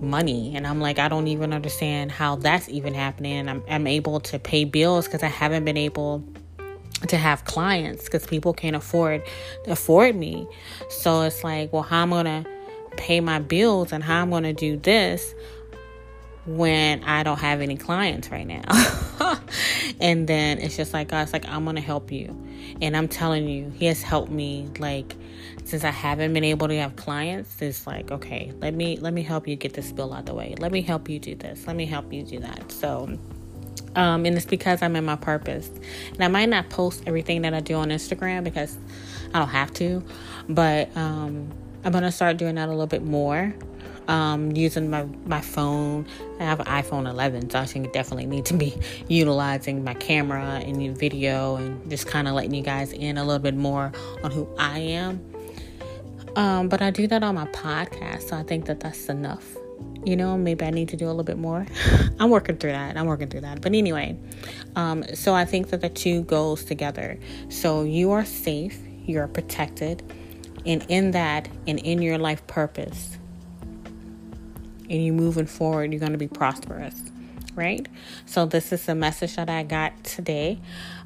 money 0.00 0.54
and 0.56 0.66
i'm 0.66 0.80
like 0.80 0.98
i 0.98 1.08
don't 1.08 1.26
even 1.26 1.52
understand 1.52 2.10
how 2.10 2.36
that's 2.36 2.68
even 2.68 2.94
happening 2.94 3.48
i'm, 3.48 3.62
I'm 3.68 3.86
able 3.86 4.20
to 4.20 4.38
pay 4.38 4.64
bills 4.64 5.06
because 5.06 5.22
i 5.22 5.28
haven't 5.28 5.64
been 5.64 5.76
able 5.76 6.24
to 7.08 7.16
have 7.16 7.44
clients 7.44 8.04
because 8.04 8.26
people 8.26 8.52
can't 8.52 8.76
afford 8.76 9.22
afford 9.66 10.16
me. 10.16 10.46
So 10.88 11.22
it's 11.22 11.44
like, 11.44 11.72
well, 11.72 11.82
how 11.82 12.02
I'm 12.02 12.10
gonna 12.10 12.44
pay 12.96 13.20
my 13.20 13.38
bills 13.38 13.92
and 13.92 14.02
how 14.02 14.22
I'm 14.22 14.30
gonna 14.30 14.54
do 14.54 14.76
this 14.76 15.34
when 16.46 17.02
I 17.04 17.22
don't 17.22 17.38
have 17.38 17.60
any 17.60 17.76
clients 17.76 18.30
right 18.30 18.46
now. 18.46 18.62
and 20.00 20.28
then 20.28 20.58
it's 20.58 20.76
just 20.76 20.92
like 20.92 21.08
God's 21.08 21.32
like, 21.32 21.46
I'm 21.48 21.64
gonna 21.64 21.80
help 21.80 22.10
you. 22.10 22.28
And 22.80 22.96
I'm 22.96 23.08
telling 23.08 23.48
you, 23.48 23.70
He 23.70 23.86
has 23.86 24.02
helped 24.02 24.30
me 24.30 24.68
like 24.78 25.14
since 25.64 25.82
I 25.82 25.90
haven't 25.90 26.32
been 26.32 26.44
able 26.44 26.68
to 26.68 26.78
have 26.78 26.94
clients, 26.94 27.60
it's 27.60 27.86
like, 27.86 28.12
okay, 28.12 28.52
let 28.60 28.72
me 28.72 28.96
let 28.98 29.12
me 29.12 29.22
help 29.22 29.48
you 29.48 29.56
get 29.56 29.74
this 29.74 29.90
bill 29.92 30.14
out 30.14 30.26
the 30.26 30.34
way. 30.34 30.54
Let 30.58 30.72
me 30.72 30.80
help 30.80 31.08
you 31.08 31.18
do 31.18 31.34
this. 31.34 31.66
Let 31.66 31.76
me 31.76 31.86
help 31.86 32.12
you 32.12 32.22
do 32.22 32.38
that. 32.40 32.70
So 32.70 33.18
um, 33.94 34.26
and 34.26 34.36
it's 34.36 34.46
because 34.46 34.82
I'm 34.82 34.94
in 34.96 35.04
my 35.04 35.16
purpose. 35.16 35.70
And 36.12 36.22
I 36.22 36.28
might 36.28 36.48
not 36.48 36.68
post 36.68 37.02
everything 37.06 37.42
that 37.42 37.54
I 37.54 37.60
do 37.60 37.74
on 37.74 37.88
Instagram 37.88 38.44
because 38.44 38.76
I 39.34 39.38
don't 39.38 39.48
have 39.48 39.72
to, 39.74 40.04
but 40.48 40.94
um, 40.96 41.50
I'm 41.84 41.92
gonna 41.92 42.12
start 42.12 42.36
doing 42.36 42.56
that 42.56 42.68
a 42.68 42.70
little 42.70 42.86
bit 42.86 43.02
more. 43.02 43.54
Um, 44.08 44.52
using 44.52 44.88
my, 44.88 45.04
my 45.24 45.40
phone. 45.40 46.06
I 46.38 46.44
have 46.44 46.60
an 46.60 46.66
iPhone 46.66 47.10
11, 47.10 47.50
so 47.50 47.58
I 47.58 47.66
think 47.66 47.92
definitely 47.92 48.26
need 48.26 48.44
to 48.44 48.54
be 48.54 48.78
utilizing 49.08 49.82
my 49.82 49.94
camera 49.94 50.62
and 50.64 50.96
video 50.96 51.56
and 51.56 51.90
just 51.90 52.06
kind 52.06 52.28
of 52.28 52.34
letting 52.34 52.54
you 52.54 52.62
guys 52.62 52.92
in 52.92 53.18
a 53.18 53.24
little 53.24 53.40
bit 53.40 53.56
more 53.56 53.90
on 54.22 54.30
who 54.30 54.48
I 54.60 54.78
am. 54.78 55.20
Um, 56.36 56.68
but 56.68 56.82
I 56.82 56.92
do 56.92 57.08
that 57.08 57.24
on 57.24 57.34
my 57.34 57.46
podcast, 57.46 58.28
so 58.28 58.36
I 58.36 58.44
think 58.44 58.66
that 58.66 58.78
that's 58.78 59.08
enough 59.08 59.56
you 60.06 60.16
know 60.16 60.38
maybe 60.38 60.64
i 60.64 60.70
need 60.70 60.88
to 60.88 60.96
do 60.96 61.06
a 61.06 61.08
little 61.08 61.24
bit 61.24 61.36
more. 61.36 61.66
I'm 62.20 62.30
working 62.30 62.56
through 62.56 62.72
that. 62.72 62.96
I'm 62.96 63.06
working 63.06 63.28
through 63.28 63.42
that. 63.42 63.60
But 63.60 63.74
anyway 63.74 64.16
um, 64.76 65.04
so 65.14 65.34
i 65.34 65.44
think 65.44 65.70
that 65.70 65.80
the 65.80 65.88
two 65.88 66.22
goes 66.22 66.64
together 66.64 67.18
so 67.48 67.82
you 67.82 68.12
are 68.12 68.24
safe 68.24 68.78
you're 69.04 69.28
protected 69.28 70.02
and 70.64 70.84
in 70.88 71.10
that 71.10 71.48
and 71.66 71.78
in 71.80 72.00
your 72.02 72.18
life 72.18 72.46
purpose 72.46 73.18
and 74.88 75.04
you're 75.04 75.14
moving 75.14 75.46
forward 75.46 75.92
you're 75.92 76.00
going 76.00 76.12
to 76.12 76.18
be 76.18 76.28
prosperous 76.28 77.02
right? 77.56 77.88
So 78.26 78.44
this 78.44 78.70
is 78.70 78.84
the 78.84 78.94
message 78.94 79.36
that 79.36 79.48
i 79.48 79.62
got 79.62 80.04
today. 80.04 80.60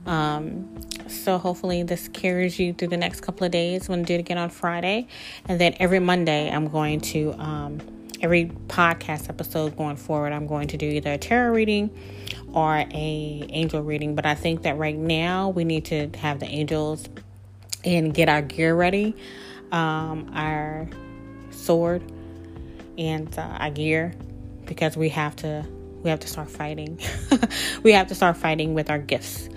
Um, 0.05 0.69
so 1.07 1.39
hopefully 1.39 1.85
this 1.85 2.09
carries 2.09 2.59
you 2.59 2.73
through 2.73 2.89
the 2.89 2.97
next 2.97 3.21
couple 3.21 3.45
of 3.45 3.53
days. 3.53 3.83
I'm 3.89 3.95
going 3.95 4.05
to 4.05 4.09
do 4.09 4.15
it 4.15 4.21
again 4.21 4.37
on 4.37 4.51
friday 4.51 5.07
and 5.47 5.61
then 5.61 5.75
every 5.79 6.01
monday 6.01 6.51
i'm 6.51 6.69
going 6.69 7.01
to 7.01 7.33
um, 7.35 7.81
every 8.21 8.47
podcast 8.69 9.29
episode 9.29 9.77
going 9.77 9.97
forward, 9.97 10.33
I'm 10.33 10.47
going 10.47 10.69
to 10.69 10.77
do 10.77 10.87
either 10.87 11.13
a 11.13 11.19
tarot 11.19 11.53
reading 11.53 11.91
or 12.53 12.77
a 12.77 13.47
angel 13.49 13.83
reading. 13.83 14.15
But 14.15 14.27
I 14.27 14.35
think 14.35 14.63
that 14.63 14.77
right 14.79 14.97
now 14.97 15.51
we 15.51 15.65
need 15.65 15.87
to 15.87 16.11
have 16.19 16.41
the 16.41 16.47
angels 16.47 17.09
and 17.85 18.13
get 18.13 18.29
our 18.29 18.43
gear 18.43 18.75
ready, 18.75 19.17
um, 19.73 20.31
our 20.35 20.89
sword, 21.51 22.03
and 22.99 23.37
uh, 23.39 23.43
our 23.43 23.71
gear 23.71 24.13
because 24.67 24.97
we 24.97 25.09
have 25.09 25.35
to 25.37 25.67
we 26.03 26.09
have 26.09 26.21
to 26.21 26.29
start 26.29 26.51
fighting. 26.51 26.99
we 27.83 27.93
have 27.93 28.07
to 28.07 28.15
start 28.15 28.37
fighting 28.37 28.73
with 28.73 28.89
our 28.89 28.99
gifts 28.99 29.49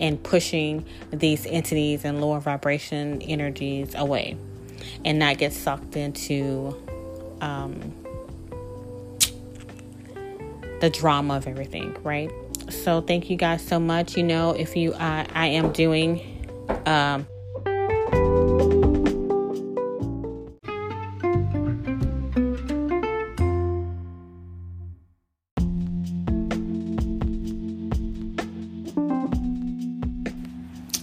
and 0.00 0.20
pushing 0.22 0.84
these 1.12 1.46
entities 1.46 2.04
and 2.04 2.20
lower 2.20 2.40
vibration 2.40 3.22
energies 3.22 3.94
away 3.94 4.36
and 5.04 5.18
not 5.20 5.38
get 5.38 5.52
sucked 5.52 5.96
into 5.96 6.76
um, 7.40 7.94
the 10.82 10.90
drama 10.90 11.36
of 11.36 11.46
everything, 11.46 11.96
right? 12.02 12.28
So 12.68 13.00
thank 13.00 13.30
you 13.30 13.36
guys 13.36 13.64
so 13.64 13.78
much. 13.78 14.16
You 14.16 14.24
know, 14.24 14.50
if 14.50 14.76
you 14.76 14.92
uh, 14.94 15.24
I 15.32 15.46
am 15.46 15.72
doing 15.72 16.20
um, 16.86 17.26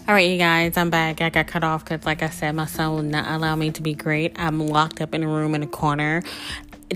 All 0.08 0.16
right, 0.16 0.28
you 0.28 0.40
guys, 0.40 0.76
I'm 0.76 0.90
back. 0.90 1.22
I 1.22 1.30
got 1.30 1.46
cut 1.46 1.64
off 1.64 1.86
because, 1.86 2.04
like 2.04 2.24
I 2.24 2.30
said, 2.30 2.54
my 2.56 2.66
son 2.66 2.96
will 2.96 3.04
not 3.04 3.28
allow 3.28 3.56
me 3.56 3.70
to 3.70 3.82
be 3.84 3.94
great. 3.94 4.34
I'm 4.40 4.60
locked 4.60 5.02
up 5.02 5.14
in 5.14 5.22
a 5.22 5.28
room 5.28 5.54
in 5.54 5.62
a 5.62 5.68
corner 5.68 6.24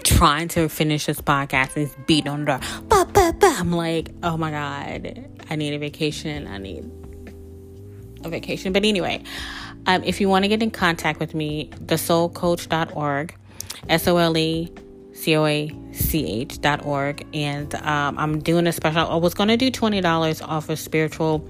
trying 0.04 0.48
to 0.50 0.70
finish 0.70 1.06
this 1.06 1.22
podcast 1.22 1.76
and 1.76 1.88
he's 1.88 1.96
beating 2.06 2.30
on 2.30 2.42
the 2.42 2.46
door. 2.46 2.60
Bah, 2.88 3.06
bah, 3.06 3.32
bah. 3.32 3.56
I'm 3.60 3.72
like, 3.72 4.10
oh 4.24 4.38
my 4.38 4.52
God, 4.52 5.30
I 5.50 5.56
need 5.56 5.74
a 5.74 5.80
vacation. 5.80 6.48
I 6.48 6.58
need 6.58 6.90
a 8.24 8.30
vacation. 8.30 8.74
But 8.74 8.86
anyway, 8.86 9.24
um, 9.86 10.04
if 10.04 10.22
you 10.22 10.30
want 10.30 10.44
to 10.44 10.50
get 10.50 10.62
in 10.62 10.72
contact 10.72 11.20
with 11.20 11.34
me, 11.34 11.70
thesolecoach.org, 11.86 13.36
S 13.90 14.08
O 14.08 14.18
L 14.18 14.38
E 14.38 14.72
C 15.14 15.36
O 15.36 15.46
A 15.46 15.76
C 15.94 16.42
H 16.42 16.62
dot 16.62 16.86
org. 16.86 17.26
And 17.34 17.74
um, 17.76 18.18
I'm 18.18 18.40
doing 18.40 18.68
a 18.68 18.72
special, 18.72 19.08
I 19.08 19.16
was 19.16 19.34
going 19.34 19.50
to 19.50 19.58
do 19.58 19.72
$20 19.72 20.48
off 20.48 20.70
of 20.70 20.80
spiritual. 20.80 21.48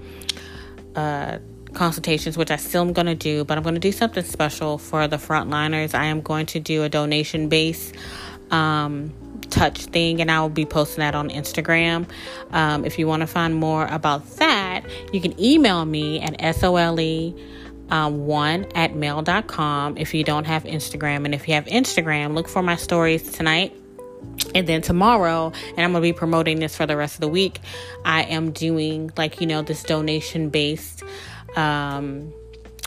Uh, 0.94 1.38
consultations, 1.74 2.38
which 2.38 2.50
I 2.50 2.56
still 2.56 2.82
am 2.82 2.92
going 2.92 3.06
to 3.06 3.16
do, 3.16 3.44
but 3.44 3.58
I'm 3.58 3.64
going 3.64 3.74
to 3.74 3.80
do 3.80 3.92
something 3.92 4.24
special 4.24 4.78
for 4.78 5.06
the 5.08 5.16
frontliners. 5.16 5.92
I 5.92 6.04
am 6.04 6.22
going 6.22 6.46
to 6.46 6.60
do 6.60 6.84
a 6.84 6.88
donation 6.88 7.48
base 7.48 7.92
um, 8.50 9.12
touch 9.50 9.86
thing, 9.86 10.20
and 10.20 10.30
I 10.30 10.40
will 10.40 10.48
be 10.48 10.64
posting 10.64 11.00
that 11.00 11.14
on 11.14 11.30
Instagram. 11.30 12.08
Um, 12.52 12.84
if 12.84 12.98
you 12.98 13.06
want 13.06 13.20
to 13.20 13.26
find 13.26 13.54
more 13.54 13.86
about 13.86 14.28
that, 14.36 14.82
you 15.12 15.20
can 15.20 15.38
email 15.40 15.84
me 15.84 16.20
at 16.20 16.56
SOLE. 16.56 17.34
Um, 17.90 18.26
one 18.26 18.66
at 18.74 18.96
mail.com 18.96 19.98
if 19.98 20.14
you 20.14 20.24
don't 20.24 20.46
have 20.46 20.64
Instagram. 20.64 21.26
And 21.26 21.34
if 21.34 21.46
you 21.46 21.52
have 21.52 21.66
Instagram, 21.66 22.34
look 22.34 22.48
for 22.48 22.62
my 22.62 22.76
stories 22.76 23.30
tonight 23.30 23.74
and 24.54 24.66
then 24.66 24.82
tomorrow 24.82 25.52
and 25.68 25.80
i'm 25.80 25.92
going 25.92 26.02
to 26.02 26.08
be 26.08 26.12
promoting 26.12 26.58
this 26.58 26.76
for 26.76 26.86
the 26.86 26.96
rest 26.96 27.14
of 27.14 27.20
the 27.20 27.28
week 27.28 27.60
i 28.04 28.22
am 28.22 28.52
doing 28.52 29.10
like 29.16 29.40
you 29.40 29.46
know 29.46 29.62
this 29.62 29.82
donation 29.82 30.48
based 30.48 31.02
um, 31.56 32.32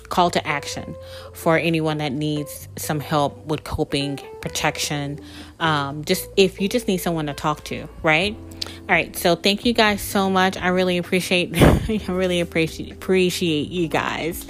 call 0.09 0.29
to 0.31 0.47
action 0.47 0.95
for 1.33 1.57
anyone 1.57 1.97
that 1.97 2.11
needs 2.11 2.67
some 2.77 2.99
help 2.99 3.45
with 3.45 3.63
coping, 3.63 4.19
protection. 4.41 5.19
Um, 5.59 6.05
just 6.05 6.27
if 6.37 6.61
you 6.61 6.69
just 6.69 6.87
need 6.87 6.97
someone 6.97 7.27
to 7.27 7.33
talk 7.33 7.63
to, 7.65 7.87
right? 8.03 8.35
All 8.81 8.95
right, 8.95 9.15
so 9.15 9.35
thank 9.35 9.65
you 9.65 9.73
guys 9.73 10.01
so 10.01 10.29
much. 10.29 10.57
I 10.57 10.69
really 10.69 10.97
appreciate, 10.97 11.51
I 11.61 12.01
really 12.07 12.39
appreciate 12.39 12.91
appreciate 12.91 13.69
you 13.69 13.87
guys, 13.87 14.45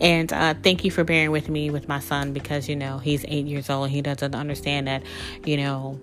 and 0.00 0.32
uh, 0.32 0.54
thank 0.62 0.84
you 0.84 0.90
for 0.90 1.04
bearing 1.04 1.30
with 1.30 1.48
me 1.48 1.70
with 1.70 1.88
my 1.88 2.00
son 2.00 2.32
because 2.32 2.68
you 2.68 2.76
know 2.76 2.98
he's 2.98 3.24
eight 3.28 3.46
years 3.46 3.70
old. 3.70 3.90
He 3.90 4.02
doesn't 4.02 4.34
understand 4.34 4.86
that, 4.86 5.02
you 5.44 5.56
know, 5.56 6.00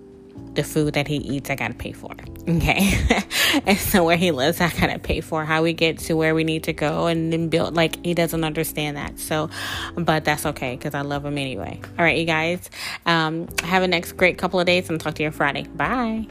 the 0.58 0.64
food 0.64 0.94
that 0.94 1.06
he 1.06 1.16
eats, 1.16 1.50
I 1.50 1.54
gotta 1.54 1.72
pay 1.72 1.92
for. 1.92 2.10
Okay. 2.48 2.92
and 3.64 3.78
so 3.78 4.04
where 4.04 4.16
he 4.16 4.32
lives, 4.32 4.60
I 4.60 4.70
gotta 4.70 4.98
pay 4.98 5.20
for. 5.20 5.44
How 5.44 5.62
we 5.62 5.72
get 5.72 5.98
to 6.00 6.14
where 6.14 6.34
we 6.34 6.42
need 6.42 6.64
to 6.64 6.72
go 6.72 7.06
and 7.06 7.32
then 7.32 7.48
build, 7.48 7.76
like, 7.76 8.04
he 8.04 8.12
doesn't 8.12 8.42
understand 8.42 8.96
that. 8.96 9.20
So, 9.20 9.50
but 9.96 10.24
that's 10.24 10.44
okay 10.46 10.74
because 10.74 10.94
I 10.94 11.02
love 11.02 11.24
him 11.24 11.38
anyway. 11.38 11.80
All 11.96 12.04
right, 12.04 12.18
you 12.18 12.24
guys. 12.24 12.68
Um, 13.06 13.46
have 13.62 13.84
a 13.84 13.88
next 13.88 14.12
great 14.12 14.36
couple 14.36 14.58
of 14.58 14.66
days 14.66 14.90
and 14.90 15.00
talk 15.00 15.14
to 15.14 15.22
you 15.22 15.30
Friday. 15.30 15.62
Bye. 15.62 16.26